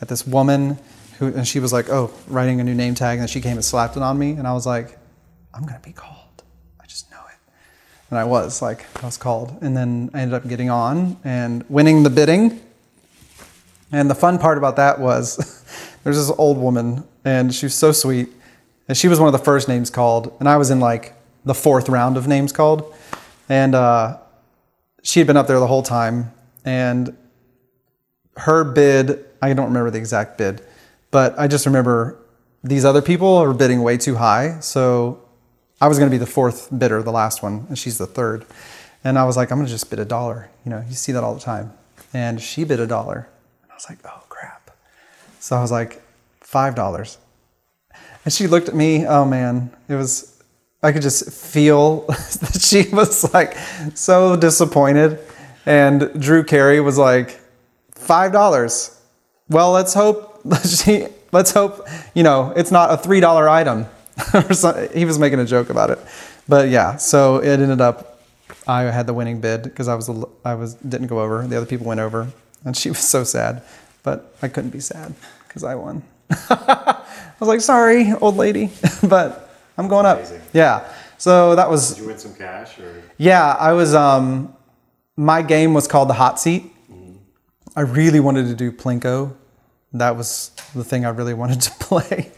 at 0.00 0.08
this 0.08 0.26
woman 0.26 0.78
who, 1.18 1.26
and 1.28 1.46
she 1.46 1.60
was 1.60 1.72
like, 1.72 1.88
oh, 1.88 2.12
writing 2.28 2.60
a 2.60 2.64
new 2.64 2.74
name 2.74 2.94
tag. 2.94 3.18
And 3.18 3.20
then 3.22 3.28
she 3.28 3.40
came 3.40 3.56
and 3.56 3.64
slapped 3.64 3.96
it 3.96 4.02
on 4.02 4.18
me. 4.18 4.32
And 4.32 4.46
I 4.46 4.52
was 4.52 4.66
like, 4.66 4.98
I'm 5.54 5.62
going 5.62 5.80
to 5.80 5.86
be 5.86 5.92
called. 5.92 6.42
I 6.80 6.86
just 6.86 7.10
know 7.10 7.20
it. 7.28 7.52
And 8.10 8.18
I 8.18 8.24
was 8.24 8.60
like, 8.60 8.86
I 9.02 9.06
was 9.06 9.16
called. 9.16 9.56
And 9.62 9.76
then 9.76 10.10
I 10.12 10.20
ended 10.20 10.34
up 10.34 10.48
getting 10.48 10.70
on 10.70 11.16
and 11.24 11.64
winning 11.68 12.02
the 12.02 12.10
bidding. 12.10 12.60
And 13.92 14.10
the 14.10 14.14
fun 14.14 14.38
part 14.38 14.58
about 14.58 14.76
that 14.76 14.98
was 14.98 15.36
there's 16.04 16.16
this 16.16 16.36
old 16.38 16.58
woman 16.58 17.04
and 17.24 17.54
she 17.54 17.66
was 17.66 17.74
so 17.74 17.92
sweet. 17.92 18.28
And 18.88 18.96
she 18.96 19.08
was 19.08 19.18
one 19.18 19.28
of 19.28 19.32
the 19.32 19.44
first 19.44 19.68
names 19.68 19.90
called. 19.90 20.36
And 20.38 20.48
I 20.48 20.56
was 20.56 20.70
in 20.70 20.80
like 20.80 21.14
the 21.44 21.54
fourth 21.54 21.88
round 21.88 22.16
of 22.16 22.28
names 22.28 22.52
called. 22.52 22.94
And 23.48 23.74
uh, 23.74 24.18
she 25.02 25.20
had 25.20 25.26
been 25.26 25.36
up 25.36 25.46
there 25.46 25.58
the 25.58 25.66
whole 25.66 25.82
time. 25.82 26.32
And 26.64 27.16
her 28.36 28.64
bid, 28.64 29.24
I 29.40 29.52
don't 29.54 29.66
remember 29.66 29.90
the 29.90 29.98
exact 29.98 30.36
bid, 30.36 30.62
but 31.16 31.32
I 31.38 31.48
just 31.48 31.64
remember 31.64 32.18
these 32.62 32.84
other 32.84 33.00
people 33.00 33.38
are 33.38 33.54
bidding 33.54 33.82
way 33.82 33.96
too 33.96 34.16
high. 34.16 34.60
So 34.60 35.18
I 35.80 35.88
was 35.88 35.98
going 35.98 36.10
to 36.10 36.14
be 36.14 36.18
the 36.18 36.30
fourth 36.30 36.68
bidder, 36.78 37.02
the 37.02 37.10
last 37.10 37.42
one, 37.42 37.64
and 37.70 37.78
she's 37.78 37.96
the 37.96 38.06
third. 38.06 38.44
And 39.02 39.18
I 39.18 39.24
was 39.24 39.34
like, 39.34 39.50
I'm 39.50 39.56
going 39.56 39.66
to 39.66 39.72
just 39.72 39.88
bid 39.88 39.98
a 39.98 40.04
dollar. 40.04 40.50
You 40.62 40.72
know, 40.72 40.84
you 40.86 40.92
see 40.92 41.12
that 41.12 41.24
all 41.24 41.32
the 41.32 41.40
time. 41.40 41.72
And 42.12 42.38
she 42.38 42.64
bid 42.64 42.80
a 42.80 42.86
dollar. 42.86 43.30
And 43.62 43.72
I 43.72 43.74
was 43.74 43.86
like, 43.88 43.96
oh 44.04 44.24
crap. 44.28 44.76
So 45.40 45.56
I 45.56 45.62
was 45.62 45.72
like, 45.72 46.02
$5. 46.44 47.16
And 48.26 48.34
she 48.34 48.46
looked 48.46 48.68
at 48.68 48.74
me. 48.74 49.06
Oh 49.06 49.24
man, 49.24 49.70
it 49.88 49.94
was, 49.94 50.38
I 50.82 50.92
could 50.92 51.00
just 51.00 51.32
feel 51.32 52.00
that 52.08 52.60
she 52.60 52.90
was 52.94 53.32
like 53.32 53.56
so 53.94 54.36
disappointed. 54.36 55.18
And 55.64 56.10
Drew 56.20 56.44
Carey 56.44 56.78
was 56.80 56.98
like, 56.98 57.40
$5. 57.94 59.00
Well, 59.48 59.72
let's 59.72 59.94
hope 59.94 60.25
she, 60.64 61.06
let's 61.32 61.50
hope, 61.50 61.86
you 62.14 62.22
know, 62.22 62.52
it's 62.56 62.70
not 62.70 62.90
a 62.90 63.08
$3 63.08 63.48
item. 63.48 63.86
he 64.94 65.04
was 65.04 65.18
making 65.18 65.38
a 65.40 65.44
joke 65.44 65.70
about 65.70 65.90
it. 65.90 65.98
But 66.48 66.68
yeah, 66.68 66.96
so 66.96 67.38
it 67.38 67.60
ended 67.60 67.80
up, 67.80 68.20
I 68.66 68.82
had 68.82 69.06
the 69.06 69.14
winning 69.14 69.40
bid 69.40 69.62
because 69.62 69.88
I 69.88 69.94
was, 69.94 70.08
I 70.44 70.54
was, 70.54 70.74
didn't 70.74 71.08
go 71.08 71.20
over. 71.20 71.46
The 71.46 71.56
other 71.56 71.66
people 71.66 71.86
went 71.86 72.00
over. 72.00 72.28
And 72.64 72.76
she 72.76 72.88
was 72.96 73.00
so 73.00 73.24
sad. 73.24 73.62
But 74.02 74.34
I 74.42 74.48
couldn't 74.48 74.70
be 74.70 74.80
sad 74.80 75.14
because 75.46 75.64
I 75.64 75.74
won. 75.74 76.02
I 76.30 77.02
was 77.40 77.48
like, 77.48 77.60
sorry, 77.60 78.12
old 78.20 78.36
lady, 78.36 78.70
but 79.02 79.50
I'm 79.76 79.88
going 79.88 80.06
up. 80.06 80.20
Yeah. 80.52 80.88
So 81.18 81.56
that 81.56 81.68
was 81.68 81.90
Did 81.94 82.02
you 82.02 82.06
win 82.08 82.18
some 82.18 82.34
cash 82.34 82.78
or? 82.78 83.02
yeah, 83.16 83.56
I 83.58 83.72
was. 83.72 83.94
Um, 83.94 84.54
my 85.16 85.42
game 85.42 85.72
was 85.74 85.88
called 85.88 86.08
the 86.08 86.14
hot 86.14 86.38
seat. 86.38 86.72
I 87.74 87.80
really 87.82 88.20
wanted 88.20 88.46
to 88.46 88.54
do 88.54 88.70
plinko. 88.72 89.34
That 89.92 90.16
was 90.16 90.50
the 90.74 90.84
thing 90.84 91.04
I 91.04 91.10
really 91.10 91.34
wanted 91.42 91.60
to 91.62 91.70
play. 91.72 92.32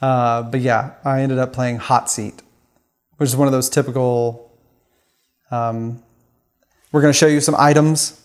Uh, 0.00 0.42
but 0.42 0.60
yeah, 0.60 0.92
I 1.04 1.20
ended 1.20 1.38
up 1.38 1.52
playing 1.52 1.76
hot 1.76 2.10
seat, 2.10 2.42
which 3.18 3.28
is 3.28 3.36
one 3.36 3.48
of 3.48 3.52
those 3.52 3.68
typical. 3.68 4.50
Um, 5.50 6.02
we're 6.92 7.02
going 7.02 7.12
to 7.12 7.18
show 7.18 7.26
you 7.26 7.40
some 7.40 7.54
items. 7.58 8.20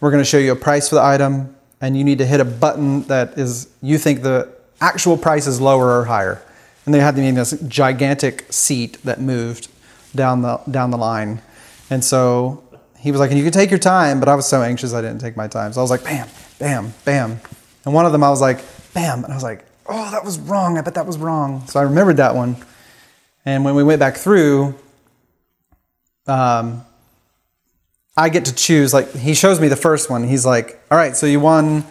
We're 0.00 0.10
going 0.10 0.22
to 0.22 0.28
show 0.28 0.38
you 0.38 0.52
a 0.52 0.56
price 0.56 0.88
for 0.88 0.96
the 0.96 1.02
item, 1.02 1.56
and 1.80 1.96
you 1.96 2.04
need 2.04 2.18
to 2.18 2.26
hit 2.26 2.40
a 2.40 2.44
button 2.44 3.02
that 3.04 3.38
is 3.38 3.68
you 3.82 3.98
think 3.98 4.22
the 4.22 4.52
actual 4.80 5.16
price 5.16 5.46
is 5.46 5.60
lower 5.60 6.00
or 6.00 6.04
higher. 6.04 6.42
And 6.84 6.94
they 6.94 7.00
had 7.00 7.16
me 7.16 7.30
this 7.32 7.52
gigantic 7.66 8.52
seat 8.52 9.02
that 9.04 9.20
moved 9.20 9.68
down 10.14 10.42
the 10.42 10.58
down 10.70 10.90
the 10.90 10.96
line, 10.98 11.42
and 11.90 12.02
so 12.04 12.62
he 12.98 13.10
was 13.10 13.20
like, 13.20 13.30
"And 13.30 13.38
you 13.38 13.44
can 13.44 13.52
take 13.52 13.70
your 13.70 13.78
time," 13.78 14.20
but 14.20 14.28
I 14.28 14.34
was 14.34 14.46
so 14.46 14.62
anxious 14.62 14.92
I 14.92 15.02
didn't 15.02 15.20
take 15.20 15.36
my 15.36 15.48
time. 15.48 15.72
So 15.72 15.80
I 15.80 15.82
was 15.82 15.90
like, 15.90 16.04
"Bam, 16.04 16.28
bam, 16.58 16.94
bam," 17.04 17.40
and 17.86 17.94
one 17.94 18.04
of 18.04 18.12
them 18.12 18.22
I 18.22 18.28
was 18.28 18.42
like, 18.42 18.58
"Bam," 18.92 19.24
and 19.24 19.32
I 19.32 19.36
was 19.36 19.42
like, 19.44 19.64
"Oh, 19.86 20.10
that 20.10 20.24
was 20.24 20.38
wrong. 20.38 20.76
I 20.76 20.82
bet 20.82 20.94
that 20.94 21.06
was 21.06 21.16
wrong." 21.16 21.66
So 21.68 21.80
I 21.80 21.84
remembered 21.84 22.18
that 22.18 22.34
one, 22.34 22.56
and 23.46 23.64
when 23.64 23.74
we 23.74 23.82
went 23.82 24.00
back 24.00 24.16
through, 24.16 24.74
um, 26.26 26.84
I 28.16 28.28
get 28.28 28.44
to 28.46 28.54
choose. 28.54 28.92
Like 28.92 29.12
he 29.14 29.32
shows 29.32 29.60
me 29.60 29.68
the 29.68 29.76
first 29.76 30.10
one. 30.10 30.24
He's 30.24 30.44
like, 30.44 30.78
"All 30.90 30.98
right, 30.98 31.16
so 31.16 31.24
you 31.24 31.40
won 31.40 31.84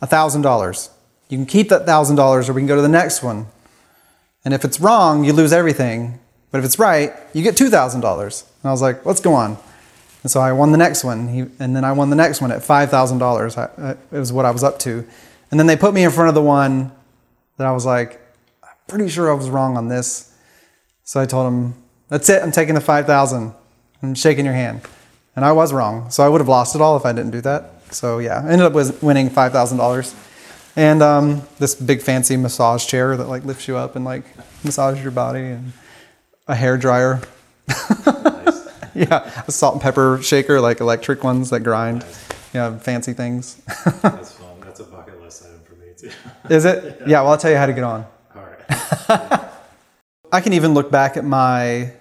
a 0.00 0.06
thousand 0.06 0.42
dollars. 0.42 0.88
You 1.28 1.36
can 1.36 1.46
keep 1.46 1.68
that 1.68 1.84
thousand 1.84 2.16
dollars, 2.16 2.48
or 2.48 2.52
we 2.52 2.60
can 2.60 2.68
go 2.68 2.76
to 2.76 2.82
the 2.82 2.88
next 2.88 3.22
one. 3.22 3.46
And 4.44 4.54
if 4.54 4.64
it's 4.64 4.80
wrong, 4.80 5.24
you 5.24 5.32
lose 5.32 5.52
everything. 5.52 6.18
But 6.50 6.58
if 6.58 6.64
it's 6.64 6.78
right, 6.78 7.12
you 7.32 7.42
get 7.42 7.56
two 7.56 7.68
thousand 7.68 8.00
dollars." 8.00 8.44
And 8.62 8.68
I 8.68 8.72
was 8.72 8.80
like, 8.82 9.04
"Let's 9.04 9.20
go 9.20 9.34
on." 9.34 9.58
And 10.22 10.30
so 10.30 10.40
I 10.40 10.52
won 10.52 10.70
the 10.70 10.78
next 10.78 11.02
one, 11.02 11.26
he, 11.28 11.40
and 11.58 11.74
then 11.74 11.84
I 11.84 11.90
won 11.90 12.10
the 12.10 12.16
next 12.16 12.40
one 12.40 12.52
at 12.52 12.62
five 12.62 12.90
thousand 12.90 13.18
dollars. 13.18 13.56
It 13.56 13.98
was 14.12 14.32
what 14.32 14.44
I 14.44 14.52
was 14.52 14.62
up 14.62 14.78
to. 14.80 15.04
And 15.52 15.60
then 15.60 15.68
they 15.68 15.76
put 15.76 15.94
me 15.94 16.02
in 16.02 16.10
front 16.10 16.28
of 16.28 16.34
the 16.34 16.42
one 16.42 16.90
that 17.58 17.66
I 17.68 17.70
was 17.70 17.86
like, 17.86 18.20
"I'm 18.64 18.70
pretty 18.88 19.08
sure 19.08 19.30
I 19.30 19.34
was 19.34 19.48
wrong 19.48 19.76
on 19.76 19.86
this." 19.86 20.32
So 21.04 21.20
I 21.20 21.26
told 21.26 21.46
him, 21.46 21.74
"That's 22.08 22.28
it. 22.28 22.42
I'm 22.42 22.50
taking 22.50 22.74
the 22.74 22.80
5,000. 22.80 23.54
I'm 24.02 24.14
shaking 24.14 24.44
your 24.44 24.54
hand. 24.54 24.80
And 25.36 25.44
I 25.44 25.52
was 25.52 25.72
wrong. 25.72 26.10
So 26.10 26.24
I 26.24 26.28
would 26.28 26.40
have 26.40 26.48
lost 26.48 26.74
it 26.74 26.80
all 26.80 26.96
if 26.96 27.06
I 27.06 27.12
didn't 27.12 27.30
do 27.30 27.40
that. 27.42 27.70
So 27.94 28.18
yeah, 28.18 28.42
I 28.44 28.50
ended 28.50 28.66
up 28.66 28.72
with 28.72 29.02
winning 29.02 29.30
$5,000. 29.30 30.14
And 30.74 31.02
um, 31.02 31.42
this 31.58 31.74
big 31.74 32.00
fancy 32.02 32.36
massage 32.36 32.86
chair 32.86 33.16
that 33.16 33.28
like 33.28 33.44
lifts 33.44 33.68
you 33.68 33.76
up 33.76 33.94
and 33.94 34.04
like 34.04 34.24
massages 34.64 35.02
your 35.02 35.12
body 35.12 35.40
and 35.40 35.72
a 36.48 36.54
hair 36.54 36.76
dryer. 36.76 37.20
Nice. 37.68 38.68
yeah, 38.94 39.44
a 39.46 39.52
salt 39.52 39.74
and 39.74 39.82
pepper 39.82 40.18
shaker, 40.22 40.60
like 40.60 40.80
electric 40.80 41.22
ones 41.22 41.50
that 41.50 41.60
grind. 41.60 42.04
Yeah, 42.52 42.76
fancy 42.78 43.12
things. 43.12 43.56
That's 44.02 44.32
fun. 44.32 44.60
That's 44.60 44.80
a 44.80 44.84
bucket 44.84 45.20
list 45.20 45.44
item 45.44 45.60
for 45.64 45.74
me 45.74 45.92
too. 45.96 46.10
Is 46.52 46.66
it? 46.66 47.00
Yeah, 47.06 47.22
well, 47.22 47.30
I'll 47.30 47.38
tell 47.38 47.50
you 47.50 47.56
how 47.56 47.64
to 47.64 47.72
get 47.72 47.82
on. 47.82 48.04
All 48.36 48.42
right. 48.42 49.40
I 50.32 50.42
can 50.42 50.52
even 50.52 50.74
look 50.74 50.90
back 50.90 51.16
at 51.16 51.24
my 51.24 51.94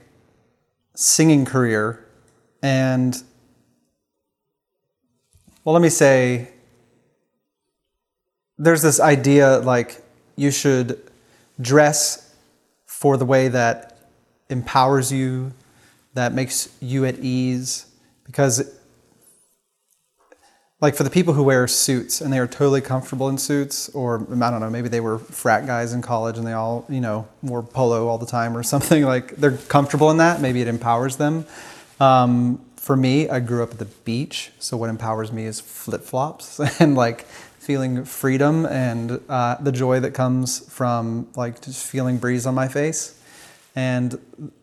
singing 0.93 1.45
career 1.45 2.05
and, 2.61 3.15
well, 5.63 5.71
let 5.71 5.81
me 5.81 5.87
say, 5.87 6.49
there's 8.57 8.81
this 8.81 8.99
idea 8.99 9.59
like 9.59 10.03
you 10.35 10.51
should 10.51 11.01
dress 11.61 12.35
for 12.85 13.15
the 13.15 13.25
way 13.25 13.47
that 13.47 13.99
empowers 14.49 15.13
you, 15.13 15.53
that 16.13 16.33
makes 16.33 16.67
you 16.81 17.05
at 17.05 17.17
ease, 17.19 17.85
because 18.25 18.80
like 20.81 20.95
for 20.95 21.03
the 21.03 21.11
people 21.11 21.35
who 21.35 21.43
wear 21.43 21.67
suits 21.67 22.21
and 22.21 22.33
they 22.33 22.39
are 22.39 22.47
totally 22.47 22.81
comfortable 22.81 23.29
in 23.29 23.37
suits, 23.37 23.87
or 23.89 24.15
I 24.19 24.49
don't 24.49 24.59
know, 24.59 24.69
maybe 24.69 24.89
they 24.89 24.99
were 24.99 25.19
frat 25.19 25.67
guys 25.67 25.93
in 25.93 26.01
college 26.01 26.39
and 26.39 26.45
they 26.45 26.53
all, 26.53 26.85
you 26.89 26.99
know, 26.99 27.27
wore 27.43 27.61
polo 27.61 28.07
all 28.07 28.17
the 28.17 28.25
time 28.25 28.57
or 28.57 28.63
something 28.73 29.03
like 29.03 29.35
they're 29.35 29.57
comfortable 29.57 30.09
in 30.09 30.17
that. 30.17 30.41
Maybe 30.41 30.59
it 30.59 30.67
empowers 30.67 31.17
them. 31.17 31.45
Um, 31.99 32.65
for 32.77 32.97
me, 32.97 33.29
I 33.29 33.39
grew 33.39 33.61
up 33.61 33.71
at 33.71 33.77
the 33.77 33.85
beach, 33.85 34.51
so 34.57 34.75
what 34.75 34.89
empowers 34.89 35.31
me 35.31 35.45
is 35.45 35.61
flip 35.61 36.01
flops 36.01 36.59
and 36.79 36.95
like 36.95 37.25
feeling 37.27 38.03
freedom 38.03 38.65
and 38.65 39.21
uh, 39.29 39.55
the 39.61 39.71
joy 39.71 39.99
that 39.99 40.15
comes 40.15 40.67
from 40.73 41.27
like 41.35 41.61
just 41.61 41.85
feeling 41.85 42.17
breeze 42.17 42.47
on 42.47 42.55
my 42.55 42.67
face 42.67 43.19
and 43.75 44.19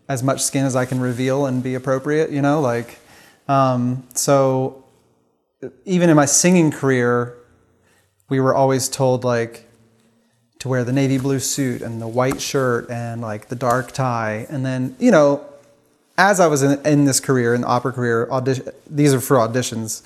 as 0.09 0.25
much 0.25 0.43
skin 0.43 0.67
as 0.67 0.75
I 0.75 0.85
can 0.85 0.99
reveal 0.99 1.47
and 1.47 1.63
be 1.63 1.77
appropriate, 1.77 2.31
you 2.31 2.43
know, 2.43 2.61
like. 2.61 2.99
Um, 3.47 4.07
so 4.13 4.85
even 5.85 6.11
in 6.11 6.17
my 6.17 6.25
singing 6.25 6.71
career, 6.71 7.37
we 8.29 8.41
were 8.41 8.55
always 8.55 8.89
told 8.89 9.25
like 9.25 9.65
to 10.59 10.69
wear 10.69 10.85
the 10.85 10.93
navy 10.93 11.19
blue 11.19 11.39
suit 11.39 11.83
and 11.83 12.01
the 12.01 12.09
white 12.09 12.41
shirt 12.41 12.91
and 12.91 13.21
like 13.21 13.49
the 13.49 13.57
dark 13.57 13.93
tie. 13.93 14.47
And 14.51 14.65
then, 14.65 14.97
you 14.99 15.11
know, 15.11 15.45
as 16.17 16.41
I 16.41 16.49
was 16.49 16.63
in, 16.63 16.85
in 16.85 17.05
this 17.05 17.21
career, 17.21 17.55
in 17.55 17.61
the 17.61 17.69
opera 17.69 17.93
career, 17.93 18.29
audition, 18.31 18.69
these 18.91 19.15
are 19.15 19.21
for 19.21 19.37
auditions. 19.37 20.03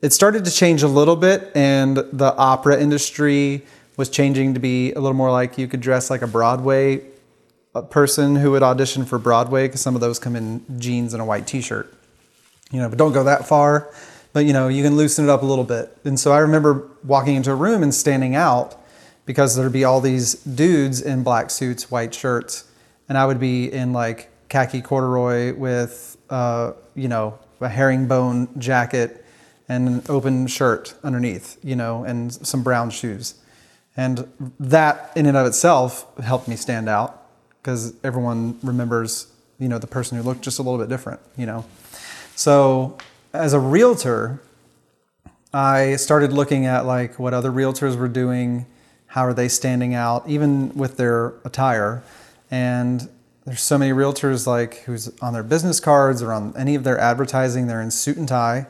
It 0.00 0.12
started 0.12 0.44
to 0.44 0.50
change 0.50 0.82
a 0.82 0.88
little 0.88 1.16
bit, 1.16 1.50
and 1.54 1.96
the 1.96 2.34
opera 2.36 2.80
industry 2.80 3.66
was 3.96 4.08
changing 4.08 4.54
to 4.54 4.60
be 4.60 4.92
a 4.92 5.00
little 5.00 5.16
more 5.16 5.30
like 5.30 5.58
you 5.58 5.68
could 5.68 5.80
dress 5.80 6.08
like 6.08 6.22
a 6.22 6.26
Broadway 6.26 7.02
uh, 7.74 7.82
person 7.82 8.36
who 8.36 8.52
would 8.52 8.62
audition 8.62 9.04
for 9.04 9.18
Broadway 9.18 9.66
because 9.66 9.80
some 9.80 9.94
of 9.94 10.00
those 10.00 10.18
come 10.18 10.36
in 10.36 10.64
jeans 10.80 11.12
and 11.12 11.20
a 11.20 11.24
white 11.24 11.46
T-shirt. 11.46 11.92
You 12.70 12.78
know, 12.78 12.88
but 12.88 12.98
don't 12.98 13.12
go 13.12 13.24
that 13.24 13.46
far 13.46 13.92
but 14.32 14.44
you 14.46 14.52
know 14.52 14.68
you 14.68 14.82
can 14.82 14.96
loosen 14.96 15.24
it 15.24 15.30
up 15.30 15.42
a 15.42 15.46
little 15.46 15.64
bit. 15.64 15.96
And 16.04 16.18
so 16.18 16.32
i 16.32 16.38
remember 16.38 16.88
walking 17.04 17.36
into 17.36 17.50
a 17.50 17.54
room 17.54 17.82
and 17.82 17.94
standing 17.94 18.34
out 18.34 18.76
because 19.26 19.56
there'd 19.56 19.72
be 19.72 19.84
all 19.84 20.00
these 20.00 20.34
dudes 20.34 21.00
in 21.00 21.22
black 21.22 21.50
suits 21.50 21.90
white 21.90 22.12
shirts 22.14 22.64
and 23.08 23.16
i 23.16 23.24
would 23.24 23.38
be 23.38 23.72
in 23.72 23.92
like 23.92 24.30
khaki 24.48 24.82
corduroy 24.82 25.54
with 25.54 26.18
uh, 26.28 26.72
you 26.94 27.08
know 27.08 27.38
a 27.60 27.68
herringbone 27.68 28.48
jacket 28.58 29.24
and 29.68 29.88
an 29.88 30.02
open 30.08 30.46
shirt 30.46 30.94
underneath 31.02 31.58
you 31.62 31.76
know 31.76 32.04
and 32.04 32.32
some 32.32 32.62
brown 32.62 32.90
shoes. 32.90 33.34
And 33.96 34.32
that 34.58 35.12
in 35.16 35.26
and 35.26 35.36
of 35.36 35.46
itself 35.46 36.06
helped 36.18 36.48
me 36.48 36.56
stand 36.56 36.88
out 36.88 37.26
because 37.62 37.94
everyone 38.02 38.58
remembers 38.62 39.26
you 39.58 39.68
know 39.68 39.78
the 39.78 39.86
person 39.86 40.16
who 40.16 40.24
looked 40.24 40.42
just 40.42 40.58
a 40.58 40.62
little 40.62 40.78
bit 40.78 40.88
different 40.88 41.20
you 41.36 41.46
know? 41.46 41.64
So 42.34 42.98
as 43.32 43.52
a 43.52 43.60
realtor, 43.60 44.40
I 45.52 45.96
started 45.96 46.32
looking 46.32 46.66
at 46.66 46.86
like 46.86 47.18
what 47.18 47.34
other 47.34 47.50
realtors 47.50 47.96
were 47.96 48.08
doing, 48.08 48.66
how 49.08 49.24
are 49.24 49.34
they 49.34 49.48
standing 49.48 49.94
out, 49.94 50.28
even 50.28 50.74
with 50.74 50.96
their 50.96 51.34
attire. 51.44 52.02
And 52.50 53.08
there's 53.44 53.60
so 53.60 53.78
many 53.78 53.92
realtors 53.92 54.46
like 54.46 54.82
who's 54.82 55.16
on 55.20 55.32
their 55.32 55.42
business 55.42 55.80
cards 55.80 56.22
or 56.22 56.32
on 56.32 56.54
any 56.56 56.74
of 56.74 56.84
their 56.84 56.98
advertising, 56.98 57.66
they're 57.66 57.80
in 57.80 57.90
suit 57.90 58.16
and 58.16 58.28
tie. 58.28 58.66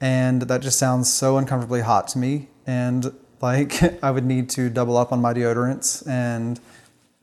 And 0.00 0.42
that 0.42 0.62
just 0.62 0.78
sounds 0.78 1.12
so 1.12 1.36
uncomfortably 1.36 1.82
hot 1.82 2.08
to 2.08 2.18
me. 2.18 2.48
And 2.66 3.12
like 3.40 4.02
I 4.02 4.10
would 4.10 4.24
need 4.24 4.50
to 4.50 4.70
double 4.70 4.96
up 4.96 5.12
on 5.12 5.20
my 5.20 5.32
deodorants 5.32 6.06
and 6.08 6.58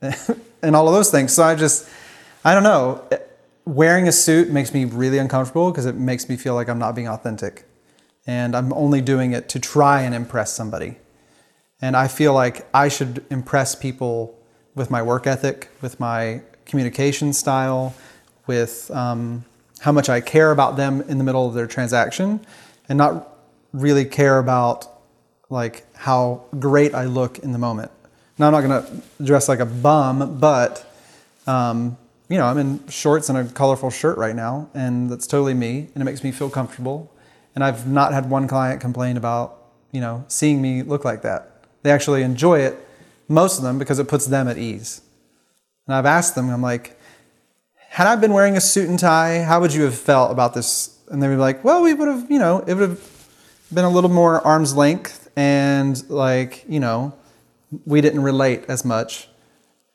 and 0.62 0.76
all 0.76 0.86
of 0.88 0.94
those 0.94 1.10
things. 1.10 1.32
So 1.32 1.42
I 1.42 1.54
just 1.54 1.88
I 2.44 2.54
don't 2.54 2.62
know 2.62 3.06
wearing 3.68 4.08
a 4.08 4.12
suit 4.12 4.48
makes 4.48 4.72
me 4.72 4.86
really 4.86 5.18
uncomfortable 5.18 5.70
because 5.70 5.84
it 5.84 5.94
makes 5.94 6.26
me 6.26 6.36
feel 6.36 6.54
like 6.54 6.70
I'm 6.70 6.78
not 6.78 6.94
being 6.94 7.06
authentic. 7.06 7.64
And 8.26 8.56
I'm 8.56 8.72
only 8.72 9.02
doing 9.02 9.32
it 9.32 9.48
to 9.50 9.60
try 9.60 10.00
and 10.02 10.14
impress 10.14 10.54
somebody. 10.54 10.96
And 11.80 11.94
I 11.94 12.08
feel 12.08 12.32
like 12.32 12.66
I 12.72 12.88
should 12.88 13.24
impress 13.30 13.74
people 13.74 14.38
with 14.74 14.90
my 14.90 15.02
work 15.02 15.26
ethic, 15.26 15.68
with 15.82 16.00
my 16.00 16.40
communication 16.64 17.34
style, 17.34 17.94
with 18.46 18.90
um, 18.90 19.44
how 19.80 19.92
much 19.92 20.08
I 20.08 20.22
care 20.22 20.50
about 20.50 20.78
them 20.78 21.02
in 21.02 21.18
the 21.18 21.24
middle 21.24 21.46
of 21.46 21.52
their 21.52 21.66
transaction, 21.66 22.40
and 22.88 22.96
not 22.96 23.36
really 23.74 24.06
care 24.06 24.38
about 24.38 24.86
like 25.50 25.86
how 25.94 26.44
great 26.58 26.94
I 26.94 27.04
look 27.04 27.38
in 27.40 27.52
the 27.52 27.58
moment. 27.58 27.90
Now 28.38 28.46
I'm 28.46 28.52
not 28.52 28.62
gonna 28.62 29.02
dress 29.22 29.46
like 29.48 29.60
a 29.60 29.66
bum, 29.66 30.38
but 30.38 30.90
um, 31.46 31.98
you 32.28 32.36
know, 32.36 32.44
I'm 32.44 32.58
in 32.58 32.86
shorts 32.88 33.28
and 33.28 33.38
a 33.38 33.44
colorful 33.44 33.90
shirt 33.90 34.18
right 34.18 34.36
now, 34.36 34.68
and 34.74 35.10
that's 35.10 35.26
totally 35.26 35.54
me, 35.54 35.88
and 35.94 36.02
it 36.02 36.04
makes 36.04 36.22
me 36.22 36.30
feel 36.30 36.50
comfortable. 36.50 37.12
And 37.54 37.64
I've 37.64 37.86
not 37.86 38.12
had 38.12 38.28
one 38.28 38.46
client 38.46 38.80
complain 38.80 39.16
about, 39.16 39.56
you 39.92 40.00
know, 40.00 40.24
seeing 40.28 40.60
me 40.60 40.82
look 40.82 41.04
like 41.04 41.22
that. 41.22 41.64
They 41.82 41.90
actually 41.90 42.22
enjoy 42.22 42.60
it, 42.60 42.76
most 43.28 43.56
of 43.56 43.64
them, 43.64 43.78
because 43.78 43.98
it 43.98 44.08
puts 44.08 44.26
them 44.26 44.46
at 44.46 44.58
ease. 44.58 45.00
And 45.86 45.94
I've 45.94 46.06
asked 46.06 46.34
them, 46.34 46.50
I'm 46.50 46.62
like, 46.62 46.98
had 47.88 48.06
I 48.06 48.14
been 48.16 48.34
wearing 48.34 48.56
a 48.56 48.60
suit 48.60 48.88
and 48.88 48.98
tie, 48.98 49.42
how 49.42 49.60
would 49.60 49.72
you 49.72 49.82
have 49.84 49.98
felt 49.98 50.30
about 50.30 50.52
this? 50.52 50.98
And 51.10 51.22
they 51.22 51.28
would 51.28 51.36
be 51.36 51.40
like, 51.40 51.64
well, 51.64 51.82
we 51.82 51.94
would 51.94 52.08
have, 52.08 52.30
you 52.30 52.38
know, 52.38 52.58
it 52.58 52.74
would 52.74 52.90
have 52.90 53.28
been 53.72 53.86
a 53.86 53.90
little 53.90 54.10
more 54.10 54.46
arm's 54.46 54.76
length, 54.76 55.30
and 55.34 56.08
like, 56.10 56.64
you 56.68 56.80
know, 56.80 57.14
we 57.86 58.02
didn't 58.02 58.22
relate 58.22 58.64
as 58.68 58.84
much. 58.84 59.28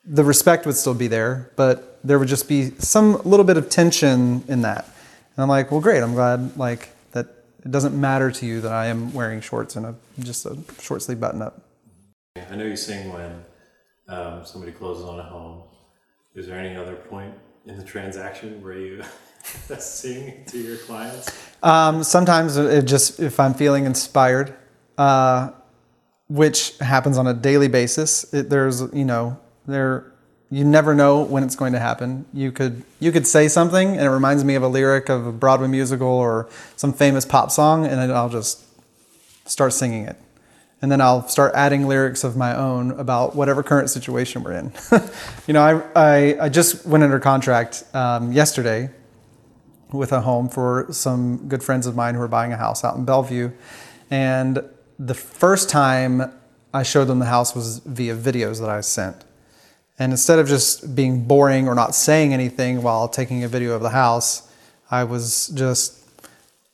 The 0.03 0.23
respect 0.23 0.65
would 0.65 0.75
still 0.75 0.95
be 0.95 1.07
there, 1.07 1.51
but 1.55 1.92
there 2.03 2.19
would 2.19 2.27
just 2.27 2.47
be 2.47 2.71
some 2.79 3.21
little 3.23 3.45
bit 3.45 3.57
of 3.57 3.69
tension 3.69 4.43
in 4.47 4.61
that. 4.61 4.85
And 5.35 5.43
I'm 5.43 5.49
like, 5.49 5.71
well, 5.71 5.81
great. 5.81 6.03
I'm 6.03 6.13
glad 6.13 6.57
like 6.57 6.89
that 7.11 7.27
it 7.63 7.71
doesn't 7.71 7.99
matter 7.99 8.29
to 8.31 8.45
you 8.45 8.61
that 8.61 8.71
I 8.71 8.87
am 8.87 9.13
wearing 9.13 9.41
shorts 9.41 9.75
and 9.75 9.85
a 9.85 9.95
just 10.19 10.45
a 10.45 10.57
short 10.81 11.01
sleeve 11.01 11.19
button 11.19 11.41
up. 11.41 11.61
I 12.49 12.55
know 12.55 12.65
you 12.65 12.75
sing 12.75 13.11
when 13.11 13.45
um, 14.09 14.45
somebody 14.45 14.71
closes 14.71 15.05
on 15.05 15.19
a 15.19 15.23
home. 15.23 15.63
Is 16.35 16.47
there 16.47 16.57
any 16.57 16.75
other 16.75 16.95
point 16.95 17.33
in 17.65 17.77
the 17.77 17.83
transaction 17.83 18.61
where 18.61 18.77
you 18.77 19.03
sing 19.79 20.43
to 20.47 20.57
your 20.57 20.77
clients? 20.77 21.31
Um, 21.61 22.03
sometimes 22.03 22.57
it 22.57 22.85
just 22.85 23.19
if 23.19 23.39
I'm 23.39 23.53
feeling 23.53 23.85
inspired, 23.85 24.55
uh, 24.97 25.51
which 26.27 26.77
happens 26.79 27.17
on 27.17 27.27
a 27.27 27.33
daily 27.33 27.67
basis. 27.67 28.31
It, 28.33 28.49
there's 28.49 28.81
you 28.93 29.05
know 29.05 29.39
there 29.65 30.12
you 30.53 30.63
never 30.63 30.93
know 30.93 31.23
when 31.23 31.43
it's 31.43 31.55
going 31.55 31.73
to 31.73 31.79
happen. 31.79 32.27
You 32.31 32.51
could 32.51 32.83
you 32.99 33.11
could 33.11 33.25
say 33.25 33.47
something 33.47 33.97
and 33.97 34.01
it 34.01 34.09
reminds 34.11 34.43
me 34.43 34.53
of 34.53 34.61
a 34.61 34.67
lyric 34.67 35.09
of 35.09 35.25
a 35.25 35.31
Broadway 35.31 35.67
musical 35.67 36.07
or 36.07 36.47
some 36.75 36.93
famous 36.93 37.25
pop 37.25 37.49
song, 37.49 37.87
and 37.87 37.99
I'll 38.11 38.29
just 38.29 38.63
start 39.49 39.73
singing 39.73 40.05
it. 40.05 40.15
And 40.79 40.91
then 40.91 41.01
I'll 41.01 41.27
start 41.27 41.53
adding 41.55 41.87
lyrics 41.87 42.23
of 42.23 42.37
my 42.37 42.55
own 42.55 42.91
about 42.91 43.35
whatever 43.35 43.63
current 43.63 43.89
situation 43.89 44.43
we're 44.43 44.51
in. 44.51 44.71
you 45.47 45.55
know, 45.55 45.61
I, 45.61 45.81
I, 45.95 46.37
I, 46.41 46.49
just 46.49 46.85
went 46.85 47.03
under 47.03 47.19
contract 47.19 47.85
um, 47.95 48.31
yesterday 48.31 48.91
with 49.91 50.11
a 50.11 50.21
home 50.21 50.49
for 50.49 50.87
some 50.91 51.47
good 51.47 51.63
friends 51.63 51.87
of 51.87 51.95
mine 51.95 52.13
who 52.13 52.21
are 52.21 52.27
buying 52.27 52.53
a 52.53 52.57
house 52.57 52.83
out 52.83 52.95
in 52.95 53.05
Bellevue. 53.05 53.49
And 54.11 54.61
the 54.99 55.13
first 55.15 55.69
time 55.69 56.31
I 56.73 56.83
showed 56.83 57.05
them 57.05 57.19
the 57.19 57.25
house 57.25 57.55
was 57.55 57.79
via 57.79 58.15
videos 58.15 58.59
that 58.59 58.69
I 58.69 58.81
sent. 58.81 59.23
And 59.99 60.11
instead 60.11 60.39
of 60.39 60.47
just 60.47 60.95
being 60.95 61.23
boring 61.23 61.67
or 61.67 61.75
not 61.75 61.95
saying 61.95 62.33
anything 62.33 62.81
while 62.81 63.07
taking 63.07 63.43
a 63.43 63.47
video 63.47 63.73
of 63.73 63.81
the 63.81 63.89
house, 63.89 64.49
I 64.89 65.03
was 65.03 65.47
just, 65.49 65.99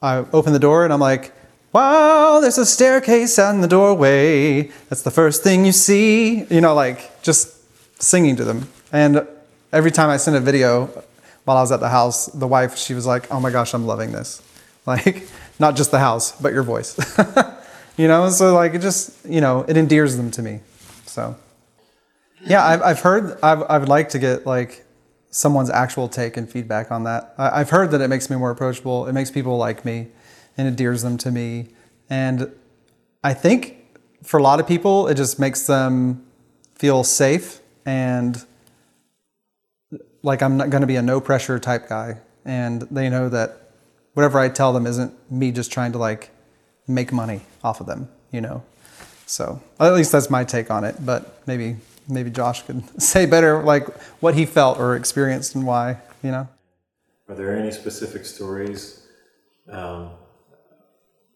I 0.02 0.18
opened 0.32 0.56
the 0.56 0.60
door 0.60 0.84
and 0.84 0.94
I'm 0.94 1.00
like, 1.00 1.34
wow, 1.74 2.40
there's 2.40 2.58
a 2.58 2.66
staircase 2.66 3.38
out 3.38 3.54
in 3.54 3.62
the 3.62 3.68
doorway. 3.68 4.64
That's 4.90 5.02
the 5.02 5.12
first 5.12 5.44
thing 5.44 5.66
you 5.66 5.72
see. 5.72 6.46
You 6.46 6.62
know, 6.62 6.74
like 6.74 7.22
just 7.22 7.56
singing 8.02 8.36
to 8.38 8.46
them. 8.46 8.68
And 8.92 9.28
every 9.72 9.92
time 9.92 10.10
I 10.10 10.18
send 10.18 10.36
a 10.36 10.40
video, 10.40 10.88
while 11.46 11.58
I 11.58 11.62
was 11.62 11.72
at 11.72 11.80
the 11.80 11.90
house, 11.90 12.28
the 12.28 12.48
wife, 12.48 12.78
she 12.78 12.94
was 12.94 13.06
like, 13.06 13.32
"Oh 13.32 13.40
my 13.40 13.50
gosh, 13.50 13.74
I'm 13.74 13.86
loving 13.86 14.12
this." 14.12 14.42
Like, 14.86 15.28
not 15.60 15.76
just 15.76 15.92
the 15.92 16.00
house, 16.00 16.32
but 16.42 16.52
your 16.52 16.64
voice. 16.64 16.98
you 17.98 18.08
know, 18.08 18.30
so 18.32 18.56
like 18.56 18.74
it 18.74 18.80
just, 18.80 19.24
you 19.24 19.40
know, 19.40 19.64
it 19.68 19.78
endears 19.78 20.18
them 20.18 20.32
to 20.32 20.42
me. 20.42 20.62
So, 21.06 21.36
yeah, 22.46 22.66
I've, 22.66 22.82
I've 22.82 23.00
heard, 23.00 23.38
I've, 23.44 23.64
I 23.64 23.78
would 23.78 23.90
like 23.90 24.10
to 24.10 24.20
get 24.20 24.46
like 24.46 24.86
someone's 25.32 25.70
actual 25.70 26.08
take 26.08 26.38
and 26.38 26.50
feedback 26.50 26.92
on 26.92 27.04
that. 27.04 27.34
I, 27.38 27.62
I've 27.62 27.70
heard 27.70 27.92
that 27.92 28.02
it 28.02 28.08
makes 28.08 28.30
me 28.30 28.36
more 28.36 28.52
approachable. 28.52 29.08
It 29.08 29.14
makes 29.14 29.32
people 29.32 29.58
like 29.58 29.86
me 29.86 30.08
and 30.58 30.68
endears 30.68 31.02
them 31.02 31.18
to 31.20 31.32
me. 31.32 31.70
And 32.10 32.52
I 33.24 33.34
think 33.34 33.78
for 34.24 34.40
a 34.40 34.44
lot 34.44 34.60
of 34.60 34.68
people, 34.68 35.08
it 35.08 35.16
just 35.16 35.40
makes 35.40 35.68
them 35.68 36.26
feel 36.76 37.04
safe 37.04 37.60
and 37.86 38.44
like 40.22 40.42
I'm 40.42 40.58
not 40.58 40.70
going 40.70 40.82
to 40.82 40.88
be 40.88 40.96
a 40.96 41.02
no 41.02 41.22
pressure 41.22 41.60
type 41.60 41.88
guy. 41.88 42.18
And 42.46 42.82
they 42.84 43.10
know 43.10 43.30
that 43.30 43.72
whatever 44.14 44.40
I 44.40 44.50
tell 44.50 44.74
them 44.74 44.86
isn't 44.88 45.14
me 45.32 45.52
just 45.52 45.72
trying 45.72 45.92
to 45.94 45.98
like 45.98 46.32
make 46.88 47.12
money 47.12 47.42
off 47.64 47.80
of 47.80 47.88
them, 47.88 48.10
you 48.32 48.42
know? 48.42 48.64
So 49.26 49.62
at 49.80 49.94
least 49.94 50.12
that's 50.12 50.30
my 50.30 50.44
take 50.44 50.72
on 50.72 50.84
it. 50.84 51.06
But 51.06 51.46
maybe, 51.48 51.78
maybe 52.10 52.30
Josh 52.30 52.64
could 52.64 53.02
say 53.02 53.26
better 53.26 53.64
like 53.64 53.88
what 54.22 54.36
he 54.36 54.46
felt 54.46 54.80
or 54.80 54.96
experienced 54.96 55.56
and 55.56 55.66
why, 55.66 55.98
you 56.24 56.32
know? 56.32 56.48
Are 57.28 57.36
there 57.36 57.56
any 57.56 57.72
specific 57.72 58.26
stories 58.26 59.08
um, 59.72 60.10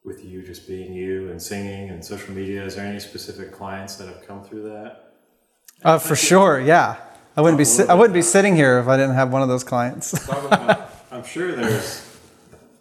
with 0.03 0.25
you 0.25 0.41
just 0.41 0.67
being 0.67 0.93
you 0.93 1.29
and 1.29 1.41
singing 1.41 1.89
and 1.89 2.03
social 2.03 2.33
media? 2.33 2.63
Is 2.65 2.75
there 2.75 2.85
any 2.85 2.99
specific 2.99 3.51
clients 3.51 3.95
that 3.97 4.07
have 4.07 4.27
come 4.27 4.43
through 4.43 4.63
that? 4.63 5.13
Uh, 5.83 5.99
for 5.99 6.15
sure, 6.15 6.59
yeah. 6.59 6.97
I 7.35 7.41
wouldn't 7.41 7.57
be 7.57 7.65
si- 7.65 7.87
I 7.87 7.93
wouldn't 7.93 8.13
be 8.13 8.21
sitting 8.21 8.55
here 8.55 8.79
if 8.79 8.87
I 8.87 8.95
didn't 8.95 9.15
have 9.15 9.31
one 9.31 9.41
of 9.41 9.47
those 9.47 9.63
clients. 9.63 10.13
About, 10.27 10.91
I'm 11.11 11.23
sure 11.23 11.55
there's 11.55 12.09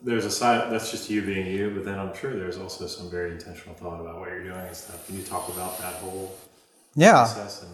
there's 0.02 0.24
a 0.24 0.30
side 0.30 0.70
that's 0.70 0.90
just 0.90 1.08
you 1.08 1.22
being 1.22 1.46
you, 1.46 1.70
but 1.70 1.84
then 1.84 1.98
I'm 1.98 2.14
sure 2.14 2.34
there's 2.34 2.58
also 2.58 2.86
some 2.86 3.10
very 3.10 3.30
intentional 3.30 3.74
thought 3.74 4.00
about 4.00 4.18
what 4.18 4.28
you're 4.28 4.42
doing 4.42 4.66
and 4.66 4.76
stuff. 4.76 5.06
Can 5.06 5.16
you 5.16 5.22
talk 5.22 5.48
about 5.48 5.78
that 5.78 5.94
whole 5.94 6.36
yeah, 6.94 7.12
process 7.12 7.62
and 7.62 7.70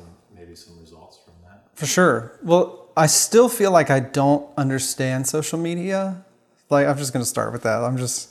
for 1.79 1.87
sure. 1.87 2.33
Well, 2.43 2.89
I 2.97 3.07
still 3.07 3.49
feel 3.49 3.71
like 3.71 3.89
I 3.89 4.01
don't 4.01 4.45
understand 4.57 5.29
social 5.29 5.61
media. 5.61 6.25
Like 6.71 6.89
I'm 6.89 6.99
just 6.99 7.13
going 7.13 7.23
to 7.23 7.29
start 7.29 7.53
with 7.53 7.63
that. 7.63 7.85
I'm 7.85 7.97
just 7.97 8.31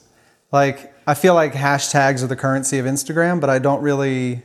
like 0.52 0.94
I 1.08 1.14
feel 1.14 1.34
like 1.34 1.54
hashtags 1.54 2.22
are 2.22 2.28
the 2.28 2.36
currency 2.36 2.78
of 2.78 2.86
Instagram, 2.86 3.40
but 3.40 3.50
I 3.50 3.60
don't 3.60 3.82
really 3.82 4.44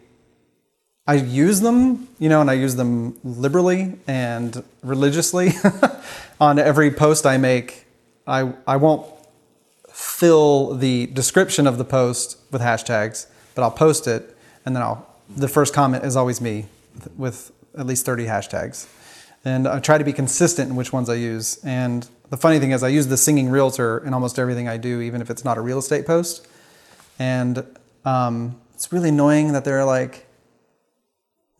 I 1.04 1.14
use 1.14 1.60
them, 1.62 2.06
you 2.20 2.28
know, 2.28 2.40
and 2.40 2.48
I 2.48 2.52
use 2.52 2.76
them 2.76 3.18
liberally 3.24 3.94
and 4.06 4.62
religiously 4.84 5.50
on 6.40 6.60
every 6.60 6.92
post 6.92 7.26
I 7.26 7.38
make. 7.38 7.86
I 8.24 8.52
I 8.68 8.76
won't 8.76 9.04
fill 9.90 10.76
the 10.76 11.06
description 11.06 11.66
of 11.66 11.76
the 11.76 11.84
post 11.84 12.38
with 12.52 12.62
hashtags, 12.62 13.26
but 13.56 13.62
I'll 13.62 13.72
post 13.72 14.06
it 14.06 14.36
and 14.64 14.76
then 14.76 14.84
I'll 14.84 15.08
the 15.28 15.48
first 15.48 15.74
comment 15.74 16.04
is 16.04 16.14
always 16.14 16.40
me 16.40 16.66
with 17.16 17.50
at 17.76 17.86
least 17.86 18.04
30 18.04 18.26
hashtags. 18.26 18.86
And 19.44 19.66
I 19.66 19.80
try 19.80 19.98
to 19.98 20.04
be 20.04 20.12
consistent 20.12 20.70
in 20.70 20.76
which 20.76 20.92
ones 20.92 21.08
I 21.08 21.14
use. 21.14 21.58
And 21.64 22.08
the 22.30 22.36
funny 22.36 22.58
thing 22.58 22.70
is 22.70 22.82
I 22.82 22.88
use 22.88 23.08
the 23.08 23.16
singing 23.16 23.50
realtor 23.50 23.98
in 24.06 24.14
almost 24.14 24.38
everything 24.38 24.68
I 24.68 24.76
do, 24.76 25.00
even 25.00 25.20
if 25.20 25.30
it's 25.30 25.44
not 25.44 25.58
a 25.58 25.60
real 25.60 25.78
estate 25.78 26.06
post. 26.06 26.46
And 27.18 27.66
um, 28.04 28.60
it's 28.74 28.92
really 28.92 29.08
annoying 29.08 29.52
that 29.52 29.64
there 29.64 29.78
are 29.80 29.84
like 29.84 30.26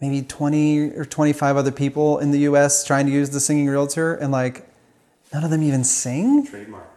maybe 0.00 0.22
20 0.22 0.90
or 0.90 1.04
25 1.04 1.56
other 1.56 1.70
people 1.70 2.18
in 2.18 2.30
the 2.30 2.40
US 2.40 2.84
trying 2.84 3.06
to 3.06 3.12
use 3.12 3.30
the 3.30 3.40
singing 3.40 3.68
realtor 3.68 4.14
and 4.14 4.32
like 4.32 4.68
none 5.32 5.44
of 5.44 5.50
them 5.50 5.62
even 5.62 5.84
sing. 5.84 6.46
Trademark. 6.46 6.88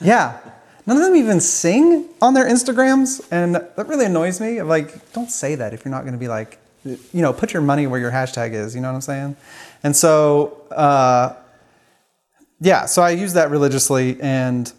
Yeah. 0.00 0.38
None 0.86 0.98
of 0.98 1.02
them 1.02 1.16
even 1.16 1.40
sing 1.40 2.08
on 2.20 2.34
their 2.34 2.46
Instagrams. 2.46 3.26
And 3.30 3.54
that 3.54 3.88
really 3.88 4.04
annoys 4.06 4.40
me. 4.40 4.58
I'm 4.58 4.68
like, 4.68 5.12
don't 5.12 5.30
say 5.30 5.54
that 5.54 5.72
if 5.72 5.84
you're 5.84 5.92
not 5.92 6.02
going 6.02 6.12
to 6.12 6.18
be 6.18 6.28
like, 6.28 6.58
you 6.84 7.22
know, 7.22 7.32
put 7.32 7.52
your 7.52 7.62
money 7.62 7.86
where 7.86 8.00
your 8.00 8.10
hashtag 8.10 8.52
is. 8.52 8.74
You 8.74 8.80
know 8.80 8.88
what 8.88 8.96
I'm 8.96 9.00
saying? 9.00 9.36
And 9.82 9.94
so, 9.94 10.62
uh, 10.70 11.34
yeah, 12.60 12.86
so 12.86 13.02
I 13.02 13.10
use 13.10 13.32
that 13.34 13.50
religiously 13.50 14.20
and 14.20 14.72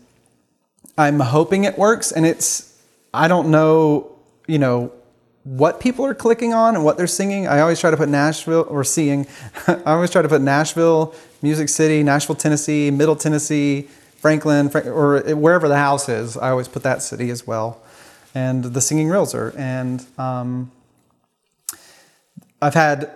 I'm 0.98 1.20
hoping 1.20 1.66
it 1.66 1.78
works. 1.78 2.12
And 2.12 2.26
it's, 2.26 2.80
I 3.14 3.28
don't 3.28 3.50
know, 3.50 4.16
you 4.48 4.60
know, 4.60 4.92
what 5.44 5.80
people 5.80 6.06
are 6.06 6.16
clicking 6.16 6.54
on 6.54 6.76
and 6.76 6.84
what 6.84 6.98
they're 6.98 7.06
singing. 7.06 7.48
I 7.48 7.60
always 7.60 7.80
try 7.80 7.92
to 7.92 7.98
put 7.98 8.10
Nashville 8.10 8.66
or 8.68 8.84
seeing. 8.84 9.28
I 9.68 9.94
always 9.94 10.10
try 10.10 10.24
to 10.24 10.28
put 10.30 10.42
Nashville, 10.42 11.14
Music 11.42 11.70
City, 11.70 12.02
Nashville, 12.02 12.36
Tennessee, 12.36 12.90
Middle 12.90 13.16
Tennessee, 13.16 13.88
Franklin, 14.18 14.72
or 14.74 15.20
wherever 15.36 15.68
the 15.68 15.78
house 15.78 16.10
is. 16.10 16.36
I 16.36 16.50
always 16.50 16.68
put 16.68 16.82
that 16.82 17.04
city 17.04 17.30
as 17.30 17.46
well, 17.46 17.80
and 18.34 18.64
the 18.64 18.82
singing 18.82 19.08
realtor. 19.08 19.54
And 19.56 20.04
um, 20.18 20.72
I've 22.66 22.74
had 22.74 23.12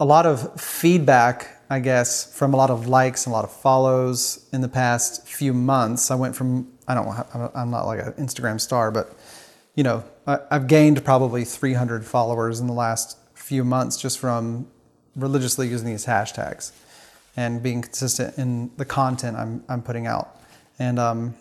a 0.00 0.06
lot 0.06 0.24
of 0.24 0.58
feedback, 0.58 1.60
I 1.68 1.80
guess, 1.80 2.34
from 2.34 2.54
a 2.54 2.56
lot 2.56 2.70
of 2.70 2.88
likes 2.88 3.26
and 3.26 3.32
a 3.32 3.36
lot 3.36 3.44
of 3.44 3.52
follows 3.52 4.48
in 4.54 4.62
the 4.62 4.70
past 4.70 5.28
few 5.28 5.52
months. 5.52 6.10
I 6.10 6.14
went 6.14 6.34
from 6.34 6.72
I 6.88 6.94
don't 6.94 7.06
I'm 7.54 7.70
not 7.70 7.84
like 7.84 8.00
an 8.00 8.14
Instagram 8.14 8.58
star, 8.58 8.90
but 8.90 9.14
you 9.74 9.84
know, 9.84 10.02
I've 10.26 10.66
gained 10.66 11.04
probably 11.04 11.44
300 11.44 12.06
followers 12.06 12.58
in 12.58 12.68
the 12.68 12.72
last 12.72 13.18
few 13.34 13.64
months 13.64 13.98
just 13.98 14.18
from 14.18 14.66
religiously 15.14 15.68
using 15.68 15.86
these 15.86 16.06
hashtags 16.06 16.72
and 17.36 17.62
being 17.62 17.82
consistent 17.82 18.38
in 18.38 18.70
the 18.78 18.86
content 18.86 19.36
I'm, 19.36 19.62
I'm 19.68 19.82
putting 19.82 20.06
out. 20.06 20.40
And 20.78 20.98
um, 20.98 21.34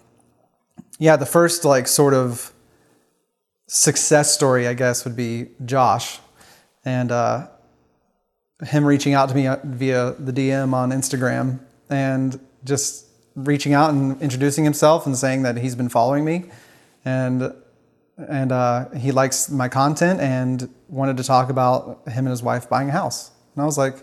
yeah, 1.00 1.16
the 1.16 1.26
first 1.26 1.64
like 1.64 1.88
sort 1.88 2.14
of 2.14 2.52
success 3.66 4.34
story, 4.34 4.68
I 4.68 4.74
guess, 4.74 5.06
would 5.06 5.16
be 5.16 5.52
Josh 5.64 6.20
and 6.86 7.12
uh, 7.12 7.48
him 8.64 8.86
reaching 8.86 9.14
out 9.14 9.30
to 9.30 9.36
me 9.36 9.50
via 9.64 10.12
the 10.14 10.32
DM 10.32 10.74
on 10.74 10.92
Instagram 10.92 11.60
and 11.90 12.40
just 12.64 13.06
reaching 13.36 13.74
out 13.74 13.90
and 13.90 14.22
introducing 14.22 14.64
himself 14.64 15.06
and 15.06 15.18
saying 15.18 15.44
that 15.44 15.58
he's 15.58 15.76
been 15.76 15.90
following 15.90 16.24
me 16.24 16.46
and 17.04 17.54
and 18.18 18.52
uh, 18.52 18.90
he 18.92 19.12
likes 19.12 19.50
my 19.50 19.68
content 19.68 20.22
and 20.22 20.70
wanted 20.88 21.18
to 21.18 21.24
talk 21.24 21.50
about 21.50 22.02
him 22.08 22.26
and 22.26 22.30
his 22.30 22.42
wife 22.42 22.70
buying 22.70 22.88
a 22.88 22.92
house. 22.92 23.32
And 23.54 23.62
I 23.62 23.66
was 23.66 23.78
like, 23.78 23.96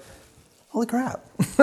holy 0.69 0.87
crap, 0.87 1.25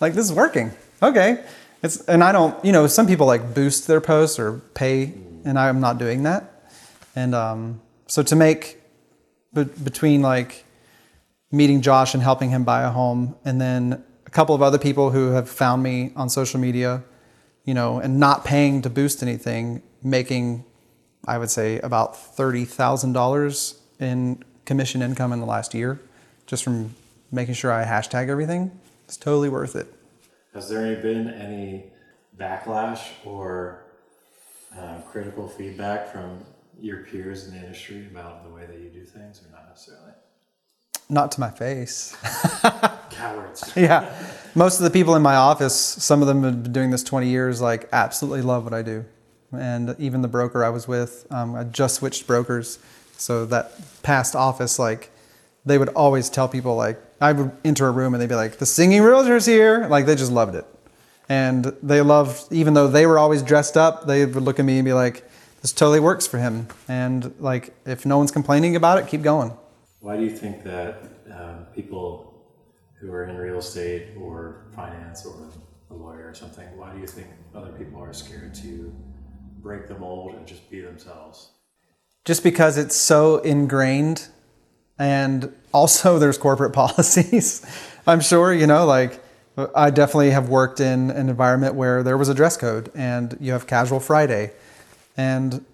like 0.00 0.14
this 0.14 0.24
is 0.24 0.32
working. 0.32 0.72
Okay. 1.02 1.44
It's, 1.82 2.00
and 2.06 2.24
I 2.24 2.32
don't, 2.32 2.64
you 2.64 2.72
know, 2.72 2.86
some 2.86 3.06
people 3.06 3.26
like 3.26 3.54
boost 3.54 3.86
their 3.86 4.00
posts 4.00 4.38
or 4.38 4.60
pay, 4.72 5.12
and 5.44 5.58
I'm 5.58 5.80
not 5.80 5.98
doing 5.98 6.22
that. 6.22 6.70
And 7.14 7.34
um, 7.34 7.82
so 8.06 8.22
to 8.22 8.34
make 8.34 8.80
be- 9.54 9.64
between 9.64 10.22
like 10.22 10.64
meeting 11.50 11.80
Josh 11.80 12.14
and 12.14 12.22
helping 12.22 12.50
him 12.50 12.64
buy 12.64 12.82
a 12.82 12.90
home, 12.90 13.36
and 13.44 13.60
then 13.60 14.04
a 14.26 14.30
couple 14.30 14.54
of 14.54 14.62
other 14.62 14.78
people 14.78 15.10
who 15.10 15.30
have 15.30 15.48
found 15.48 15.82
me 15.82 16.12
on 16.16 16.28
social 16.28 16.60
media, 16.60 17.02
you 17.64 17.74
know, 17.74 18.00
and 18.00 18.18
not 18.18 18.44
paying 18.44 18.82
to 18.82 18.90
boost 18.90 19.22
anything, 19.22 19.82
making 20.02 20.64
I 21.26 21.38
would 21.38 21.50
say 21.50 21.78
about 21.80 22.14
$30,000 22.14 23.78
in 24.00 24.44
commission 24.66 25.00
income 25.00 25.32
in 25.32 25.40
the 25.40 25.46
last 25.46 25.72
year 25.72 26.00
just 26.46 26.62
from 26.62 26.94
making 27.32 27.54
sure 27.54 27.72
I 27.72 27.84
hashtag 27.84 28.28
everything. 28.28 28.70
It's 29.06 29.16
totally 29.16 29.48
worth 29.48 29.76
it. 29.76 29.86
Has 30.52 30.68
there 30.68 30.94
been 30.96 31.28
any 31.30 31.84
backlash 32.38 33.00
or 33.24 33.84
uh, 34.76 35.00
critical 35.10 35.48
feedback 35.48 36.12
from 36.12 36.44
your 36.80 36.98
peers 36.98 37.46
in 37.46 37.54
the 37.54 37.60
industry 37.60 38.06
about 38.10 38.44
the 38.44 38.50
way 38.50 38.66
that 38.66 38.78
you 38.78 38.88
do 38.88 39.04
things, 39.04 39.42
or 39.42 39.50
not 39.52 39.68
necessarily? 39.68 40.12
Not 41.08 41.32
to 41.32 41.40
my 41.40 41.50
face. 41.50 42.16
Cowards. 43.10 43.72
yeah. 43.76 44.14
Most 44.54 44.78
of 44.78 44.84
the 44.84 44.90
people 44.90 45.14
in 45.16 45.22
my 45.22 45.36
office, 45.36 45.74
some 45.74 46.22
of 46.22 46.28
them 46.28 46.42
have 46.42 46.62
been 46.62 46.72
doing 46.72 46.90
this 46.90 47.02
20 47.02 47.28
years, 47.28 47.60
like 47.60 47.88
absolutely 47.92 48.42
love 48.42 48.64
what 48.64 48.72
I 48.72 48.82
do. 48.82 49.04
And 49.52 49.94
even 49.98 50.22
the 50.22 50.28
broker 50.28 50.64
I 50.64 50.70
was 50.70 50.88
with, 50.88 51.26
um, 51.30 51.54
I 51.54 51.64
just 51.64 51.96
switched 51.96 52.26
brokers. 52.26 52.78
So 53.16 53.46
that 53.46 53.72
past 54.02 54.34
office, 54.34 54.78
like 54.78 55.10
they 55.64 55.78
would 55.78 55.90
always 55.90 56.28
tell 56.28 56.48
people 56.48 56.76
like 56.76 57.00
I 57.20 57.32
would 57.32 57.52
enter 57.64 57.86
a 57.86 57.90
room 57.90 58.14
and 58.14 58.20
they'd 58.20 58.28
be 58.28 58.34
like, 58.34 58.58
"The 58.58 58.66
singing 58.66 59.02
realtor's 59.02 59.46
here!" 59.46 59.86
Like 59.88 60.06
they 60.06 60.14
just 60.14 60.32
loved 60.32 60.56
it, 60.56 60.66
and 61.28 61.64
they 61.82 62.00
loved 62.00 62.52
even 62.52 62.74
though 62.74 62.88
they 62.88 63.06
were 63.06 63.18
always 63.18 63.42
dressed 63.42 63.76
up. 63.76 64.06
They 64.06 64.26
would 64.26 64.42
look 64.42 64.58
at 64.58 64.64
me 64.64 64.78
and 64.78 64.84
be 64.84 64.92
like, 64.92 65.24
"This 65.64 65.72
totally 65.72 66.00
works 66.00 66.26
for 66.26 66.36
him." 66.36 66.68
And 66.88 67.34
like 67.40 67.74
if 67.86 68.04
no 68.04 68.18
one's 68.18 68.30
complaining 68.30 68.76
about 68.76 68.98
it, 68.98 69.08
keep 69.08 69.22
going. 69.22 69.56
Why 70.00 70.18
do 70.18 70.22
you 70.22 70.36
think 70.42 70.62
that 70.64 70.94
um, 71.32 71.64
people 71.74 72.34
who 73.00 73.10
are 73.10 73.24
in 73.24 73.34
real 73.34 73.58
estate 73.58 74.10
or 74.20 74.66
finance 74.76 75.24
or 75.24 75.34
a 75.90 75.94
lawyer 75.94 76.28
or 76.28 76.34
something, 76.34 76.66
why 76.76 76.92
do 76.92 77.00
you 77.00 77.06
think 77.06 77.28
other 77.54 77.72
people 77.72 78.02
are 78.02 78.12
scared 78.12 78.54
to 78.56 78.94
break 79.62 79.88
the 79.88 79.98
mold 79.98 80.34
and 80.34 80.46
just 80.46 80.70
be 80.70 80.80
themselves? 80.80 81.52
Just 82.26 82.42
because 82.42 82.76
it's 82.76 82.96
so 82.96 83.38
ingrained, 83.38 84.28
and 84.98 85.54
also 85.72 86.18
there's 86.22 86.36
corporate 86.36 86.72
policies. 86.82 87.64
I'm 88.06 88.20
sure 88.20 88.52
you 88.52 88.66
know, 88.66 88.84
like 88.84 89.24
I 89.74 89.88
definitely 89.88 90.30
have 90.30 90.50
worked 90.50 90.80
in 90.80 91.10
an 91.10 91.30
environment 91.30 91.74
where 91.74 92.02
there 92.02 92.18
was 92.18 92.28
a 92.28 92.34
dress 92.34 92.58
code 92.58 92.90
and 92.94 93.38
you 93.40 93.52
have 93.52 93.66
casual 93.66 94.00
Friday. 94.00 94.52
And 95.16 95.64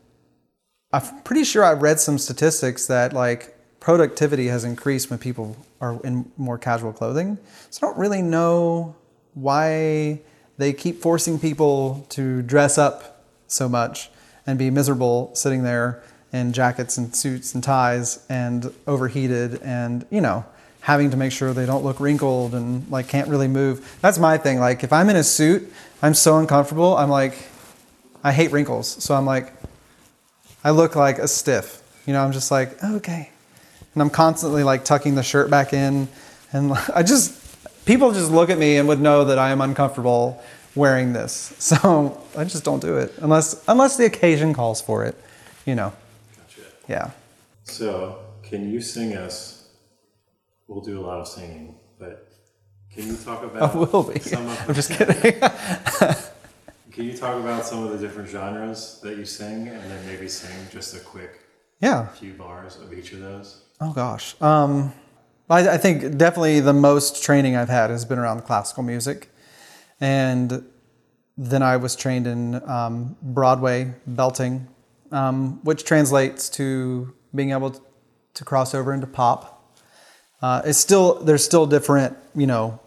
I'm 0.92 1.22
pretty 1.22 1.44
sure 1.44 1.64
I 1.64 1.72
read 1.72 2.00
some 2.00 2.18
statistics 2.18 2.87
that 2.87 3.12
like 3.12 3.57
productivity 3.81 4.48
has 4.48 4.64
increased 4.64 5.09
when 5.09 5.18
people 5.18 5.57
are 5.81 6.00
in 6.05 6.31
more 6.37 6.59
casual 6.59 6.92
clothing. 6.92 7.38
So 7.70 7.87
I 7.87 7.90
don't 7.90 7.98
really 7.98 8.22
know 8.22 8.94
why 9.35 10.20
they 10.59 10.72
keep 10.72 11.00
forcing 11.00 11.38
people 11.38 12.07
to 12.11 12.42
dress 12.42 12.76
up 12.76 13.24
so 13.46 13.68
much 13.68 14.11
and 14.46 14.59
be 14.59 14.70
miserable 14.70 15.35
sitting 15.35 15.62
there 15.62 16.03
in 16.33 16.53
jackets 16.53 16.98
and 16.98 17.14
suits 17.14 17.55
and 17.55 17.64
ties 17.64 18.24
and 18.29 18.72
overheated 18.87 19.61
and, 19.62 20.07
you 20.11 20.20
know, 20.20 20.44
having 20.83 21.11
to 21.11 21.16
make 21.16 21.33
sure 21.33 21.53
they 21.53 21.66
don't 21.66 21.85
look 21.85 22.00
wrinkled 22.00 22.55
and 22.55 22.88
like 22.90 23.09
can't 23.09 23.29
really 23.29 23.48
move. 23.48 23.98
That's 24.00 24.18
my 24.18 24.38
thing. 24.38 24.61
Like 24.61 24.85
if 24.85 24.92
I'm 24.92 25.09
in 25.09 25.16
a 25.16 25.24
suit, 25.24 25.72
I'm 26.03 26.14
so 26.14 26.38
uncomfortable. 26.38 26.96
I'm 26.96 27.11
like, 27.11 27.38
I 28.22 28.33
hate 28.33 28.52
wrinkles. 28.52 29.02
So 29.02 29.14
I'm 29.14 29.26
like, 29.26 29.52
I 30.62 30.70
look 30.70 30.96
like 30.96 31.18
a 31.18 31.28
stiff. 31.28 31.83
You 32.06 32.12
know, 32.12 32.22
I'm 32.22 32.33
just 32.33 32.50
like, 32.50 32.83
okay. 32.83 33.30
And 33.94 34.02
I'm 34.02 34.11
constantly 34.11 34.62
like 34.62 34.85
tucking 34.85 35.14
the 35.14 35.22
shirt 35.22 35.50
back 35.50 35.72
in. 35.72 36.09
And 36.52 36.72
I 36.94 37.02
just, 37.02 37.85
people 37.87 38.12
just 38.12 38.30
look 38.30 38.50
at 38.50 38.59
me 38.59 38.76
and 38.76 38.88
would 38.88 39.00
know 39.00 39.24
that 39.24 39.38
I 39.38 39.50
am 39.50 39.61
uncomfortable 39.61 40.42
wearing 40.74 41.12
this. 41.12 41.54
So 41.61 42.20
I 42.37 42.44
just 42.44 42.64
don't 42.64 42.80
do 42.80 42.96
it 42.98 43.12
unless, 43.18 43.64
unless 43.68 43.96
the 43.96 44.06
occasion 44.06 44.54
calls 44.54 44.80
for 44.80 45.04
it, 45.04 45.16
you 45.66 45.74
know. 45.74 45.92
Gotcha. 46.37 46.61
Yeah. 46.88 47.11
So, 47.64 48.18
can 48.42 48.70
you 48.70 48.80
sing 48.80 49.16
us? 49.16 49.68
We'll 50.66 50.80
do 50.80 51.00
a 51.00 51.04
lot 51.04 51.20
of 51.20 51.28
singing, 51.28 51.76
but 51.98 52.30
can 52.92 53.06
you 53.06 53.16
talk 53.16 53.42
about? 53.44 53.74
I 53.74 53.78
will 53.78 54.02
be. 54.02 54.18
Some 54.18 54.48
of, 54.48 54.61
I'm 54.68 54.74
just 54.74 54.90
kidding. 54.90 55.16
Talk 57.20 57.38
about 57.38 57.66
some 57.66 57.85
of 57.85 57.92
the 57.92 57.98
different 57.98 58.30
genres 58.30 58.98
that 59.02 59.18
you 59.18 59.26
sing, 59.26 59.68
and 59.68 59.90
then 59.90 60.06
maybe 60.06 60.26
sing 60.26 60.50
just 60.72 60.96
a 60.96 61.00
quick 61.00 61.40
yeah. 61.78 62.06
few 62.06 62.33
bars 62.33 62.76
of 62.76 62.94
each 62.94 63.12
of 63.12 63.20
those? 63.20 63.61
Oh 63.78 63.92
gosh. 63.92 64.40
Um, 64.40 64.94
I, 65.50 65.68
I 65.68 65.76
think 65.76 66.16
definitely 66.16 66.61
the 66.61 66.72
most 66.72 67.22
training 67.22 67.56
I've 67.56 67.68
had 67.68 67.90
has 67.90 68.06
been 68.06 68.18
around 68.18 68.44
classical 68.46 68.83
music, 68.83 69.28
and 70.00 70.64
then 71.37 71.62
I 71.62 71.76
was 71.76 71.94
trained 71.94 72.26
in 72.26 72.66
um, 72.66 73.18
Broadway 73.20 73.92
belting, 74.06 74.66
um, 75.12 75.62
which 75.62 75.85
translates 75.85 76.48
to 76.50 77.12
being 77.35 77.50
able 77.50 77.72
to, 77.72 77.83
to 78.33 78.44
cross 78.46 78.74
over 78.74 78.94
into 78.94 79.06
pop. 79.06 79.76
Uh, 80.40 80.62
it's 80.64 80.78
still 80.78 81.22
there's 81.22 81.44
still 81.44 81.66
different 81.66 82.16
you 82.35 82.46
know 82.46 82.80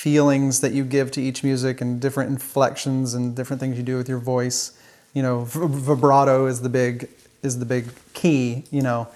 feelings 0.00 0.60
that 0.60 0.72
you 0.72 0.82
give 0.82 1.10
to 1.10 1.20
each 1.20 1.44
music 1.44 1.82
and 1.82 2.00
different 2.00 2.30
inflections 2.30 3.12
and 3.12 3.36
different 3.36 3.60
things 3.60 3.76
you 3.76 3.82
do 3.82 3.98
with 3.98 4.08
your 4.08 4.18
voice. 4.18 4.72
You 5.12 5.22
know, 5.22 5.44
vibrato 5.44 6.46
is 6.46 6.62
the 6.62 6.70
big 6.70 7.10
is 7.42 7.58
the 7.58 7.66
big 7.66 7.84
key. 8.14 8.64
You 8.70 8.80
know, 8.80 9.08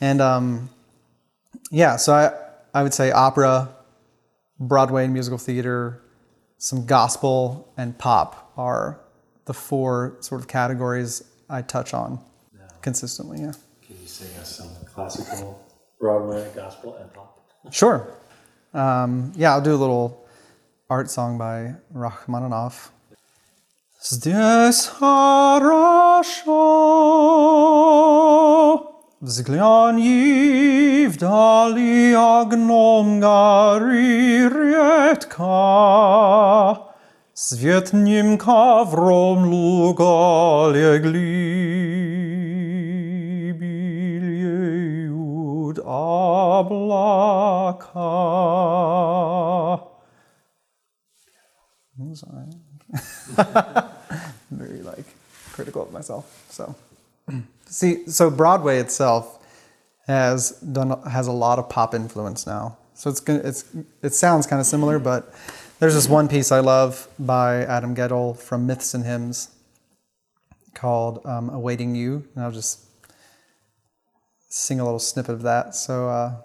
and 0.00 0.20
um, 0.20 0.68
yeah, 1.70 1.94
so 1.94 2.12
I 2.12 2.32
I 2.74 2.82
would 2.82 2.92
say 2.92 3.12
opera, 3.12 3.68
Broadway 4.58 5.04
and 5.04 5.12
musical 5.12 5.38
theater, 5.38 6.02
some 6.58 6.86
gospel 6.86 7.72
and 7.76 7.96
pop 7.96 8.52
are 8.56 8.98
the 9.44 9.54
four 9.54 10.16
sort 10.18 10.40
of 10.40 10.48
categories 10.48 11.22
I 11.48 11.62
touch 11.62 11.94
on 11.94 12.18
consistently. 12.80 13.38
Yeah. 13.38 13.52
Can 13.86 13.96
you 14.00 14.08
sing 14.08 14.36
us 14.38 14.56
some 14.56 14.70
classical 14.92 15.64
Broadway 16.00 16.50
gospel 16.52 16.96
and 16.96 17.12
pop? 17.14 17.38
Sure. 17.70 18.18
Um, 18.74 19.32
yeah, 19.36 19.52
I'll 19.52 19.60
do 19.60 19.74
a 19.74 19.76
little 19.76 20.21
art 20.91 21.09
song 21.09 21.37
by 21.37 21.75
Rachmaninoff. 21.93 22.91
Здесь 24.01 24.85
хорошо, 24.85 26.53
взгляни 29.19 31.07
вдали 31.07 32.13
огном 32.13 33.19
гори 33.19 34.47
редко, 34.47 35.43
Светним 37.33 38.37
ковром 38.37 39.45
луга 39.45 40.71
легли, 40.71 41.91
белеют 43.51 44.19
облака. 45.85 47.87
I'm. 52.20 53.88
Very 54.50 54.82
like 54.82 55.06
critical 55.52 55.82
of 55.82 55.92
myself. 55.92 56.46
So, 56.50 56.74
see, 57.66 58.06
so 58.06 58.30
Broadway 58.30 58.78
itself 58.78 59.38
has 60.06 60.50
done 60.60 61.00
has 61.08 61.26
a 61.26 61.32
lot 61.32 61.58
of 61.58 61.68
pop 61.68 61.94
influence 61.94 62.46
now. 62.46 62.76
So 62.94 63.08
it's 63.08 63.20
gonna, 63.20 63.40
it's 63.40 63.64
it 64.02 64.14
sounds 64.14 64.46
kind 64.46 64.60
of 64.60 64.66
similar, 64.66 64.98
but 64.98 65.32
there's 65.80 65.94
this 65.94 66.08
one 66.08 66.28
piece 66.28 66.52
I 66.52 66.60
love 66.60 67.08
by 67.18 67.64
Adam 67.64 67.94
Guettel 67.94 68.36
from 68.36 68.66
Myths 68.66 68.94
and 68.94 69.04
Hymns 69.04 69.48
called 70.74 71.24
um, 71.24 71.48
"Awaiting 71.50 71.94
You," 71.94 72.28
and 72.34 72.44
I'll 72.44 72.52
just 72.52 72.80
sing 74.48 74.80
a 74.80 74.84
little 74.84 74.98
snippet 74.98 75.34
of 75.34 75.42
that. 75.42 75.74
So. 75.74 76.08
Uh, 76.08 76.36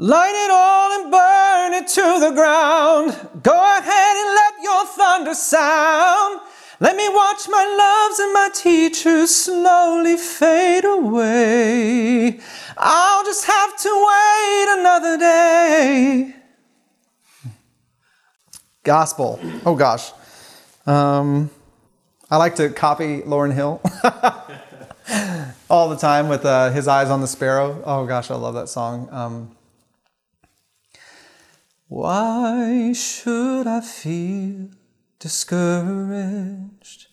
Light 0.00 0.32
it 0.34 0.50
all 0.50 0.98
and 0.98 1.12
burn 1.12 1.74
it 1.74 1.86
to 1.88 2.20
the 2.20 2.30
ground. 2.30 3.42
Go 3.42 3.52
ahead 3.52 4.16
and 4.16 4.34
let 4.34 4.54
your 4.62 4.86
thunder 4.86 5.34
sound. 5.34 6.40
Let 6.80 6.96
me 6.96 7.06
watch 7.10 7.46
my 7.50 7.66
loves 8.08 8.18
and 8.18 8.32
my 8.32 8.48
teachers 8.54 9.34
slowly 9.34 10.16
fade 10.16 10.86
away. 10.86 12.40
I'll 12.78 13.24
just 13.26 13.44
have 13.44 13.76
to 13.76 14.08
wait 14.08 14.78
another 14.78 15.18
day. 15.18 16.34
Gospel. 18.82 19.38
Oh 19.66 19.74
gosh. 19.74 20.12
Um, 20.86 21.50
I 22.30 22.38
like 22.38 22.54
to 22.54 22.70
copy 22.70 23.20
Lauryn 23.20 23.52
Hill 23.52 23.82
all 25.68 25.90
the 25.90 25.98
time 25.98 26.30
with 26.30 26.46
uh, 26.46 26.70
his 26.70 26.88
eyes 26.88 27.10
on 27.10 27.20
the 27.20 27.28
sparrow. 27.28 27.82
Oh 27.84 28.06
gosh, 28.06 28.30
I 28.30 28.36
love 28.36 28.54
that 28.54 28.70
song. 28.70 29.06
Um, 29.12 29.56
why 31.90 32.92
should 32.92 33.66
I 33.66 33.80
feel 33.80 34.68
discouraged? 35.18 37.08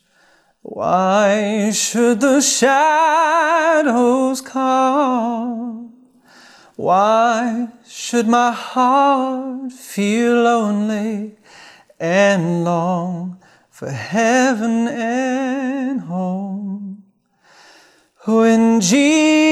Why 0.62 1.72
should 1.72 2.20
the 2.20 2.40
shadows 2.40 4.40
come? 4.40 5.94
Why 6.76 7.70
should 7.88 8.28
my 8.28 8.52
heart 8.52 9.72
feel 9.72 10.44
lonely 10.44 11.34
and 11.98 12.62
long 12.62 13.42
for 13.70 13.90
heaven 13.90 14.86
and 14.86 16.02
home? 16.02 17.02
When 18.26 18.80
Jesus 18.80 19.44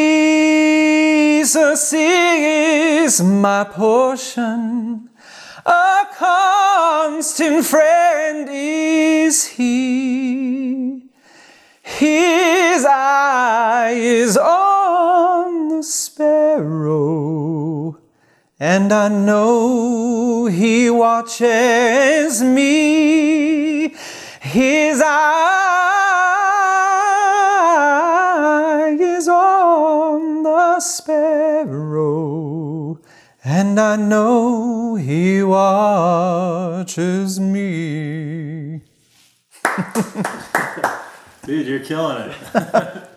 is 1.92 3.20
my 3.20 3.64
portion, 3.64 4.95
a 5.66 6.06
constant 6.14 7.64
friend 7.66 8.48
is 8.50 9.46
he. 9.46 11.02
His 11.82 12.84
eye 12.84 13.92
is 13.96 14.36
on 14.36 15.68
the 15.68 15.82
sparrow, 15.82 16.96
and 18.60 18.92
I 18.92 19.08
know 19.08 20.46
he 20.46 20.88
watches 20.90 22.42
me. 22.42 23.94
His 24.40 25.02
eye 25.04 25.56
is 28.98 29.28
on 29.28 30.42
the 30.42 30.80
sparrow, 30.80 32.15
and 33.48 33.78
I 33.78 33.94
know 33.94 34.96
he 34.96 35.40
watches 35.40 37.38
me. 37.38 38.80
Dude, 41.44 41.68
you're 41.68 41.78
killing 41.78 42.28
it. 42.28 42.36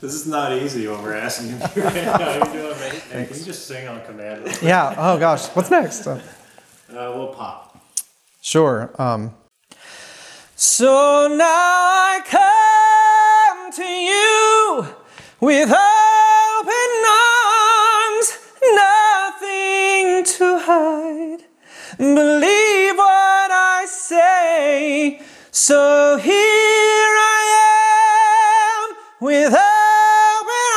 this 0.00 0.14
is 0.14 0.28
not 0.28 0.52
easy 0.52 0.86
what 0.86 1.02
we're 1.02 1.16
asking 1.16 1.48
you 1.48 1.56
right 1.82 1.94
now. 1.94 2.34
You're 2.36 2.44
doing 2.44 2.72
amazing. 2.76 3.00
Hey, 3.10 3.26
can 3.26 3.36
you 3.36 3.44
just 3.44 3.66
sing 3.66 3.88
on 3.88 4.02
command? 4.04 4.56
Yeah, 4.62 4.94
oh 4.96 5.18
gosh, 5.18 5.48
what's 5.48 5.68
next? 5.68 6.06
Uh, 6.06 6.20
we'll 6.88 7.34
pop. 7.34 7.84
Sure. 8.40 8.94
Um. 9.02 9.34
So 10.54 11.26
now 11.36 11.44
I 11.44 12.20
come 12.24 13.72
to 13.72 13.82
you 13.82 14.86
with 15.40 15.70
So 25.66 26.14
here 26.22 26.32
I 26.32 27.42
am 28.70 28.94
with 29.20 29.52
open 29.52 30.70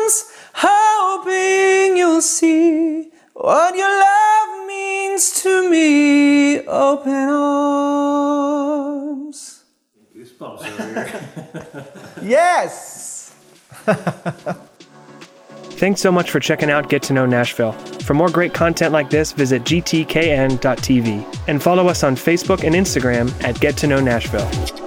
arms, 0.00 0.32
hoping 0.54 1.98
you'll 1.98 2.22
see 2.22 3.10
what 3.34 3.76
your 3.76 3.90
love 3.90 4.66
means 4.66 5.42
to 5.42 5.68
me. 5.68 6.60
Open 6.60 7.28
arms. 7.28 8.06
Yes. 12.22 13.34
Thanks 15.76 16.00
so 16.00 16.10
much 16.10 16.30
for 16.30 16.40
checking 16.40 16.70
out 16.70 16.88
Get 16.88 17.02
to 17.04 17.12
Know 17.12 17.26
Nashville. 17.26 17.72
For 17.72 18.14
more 18.14 18.30
great 18.30 18.54
content 18.54 18.92
like 18.92 19.10
this, 19.10 19.32
visit 19.32 19.62
gtkn.tv 19.64 21.38
and 21.48 21.62
follow 21.62 21.88
us 21.88 22.02
on 22.02 22.16
Facebook 22.16 22.64
and 22.64 22.74
Instagram 22.74 23.30
at 23.44 23.60
Get 23.60 23.76
to 23.78 23.86
Know 23.86 24.00
Nashville. 24.00 24.85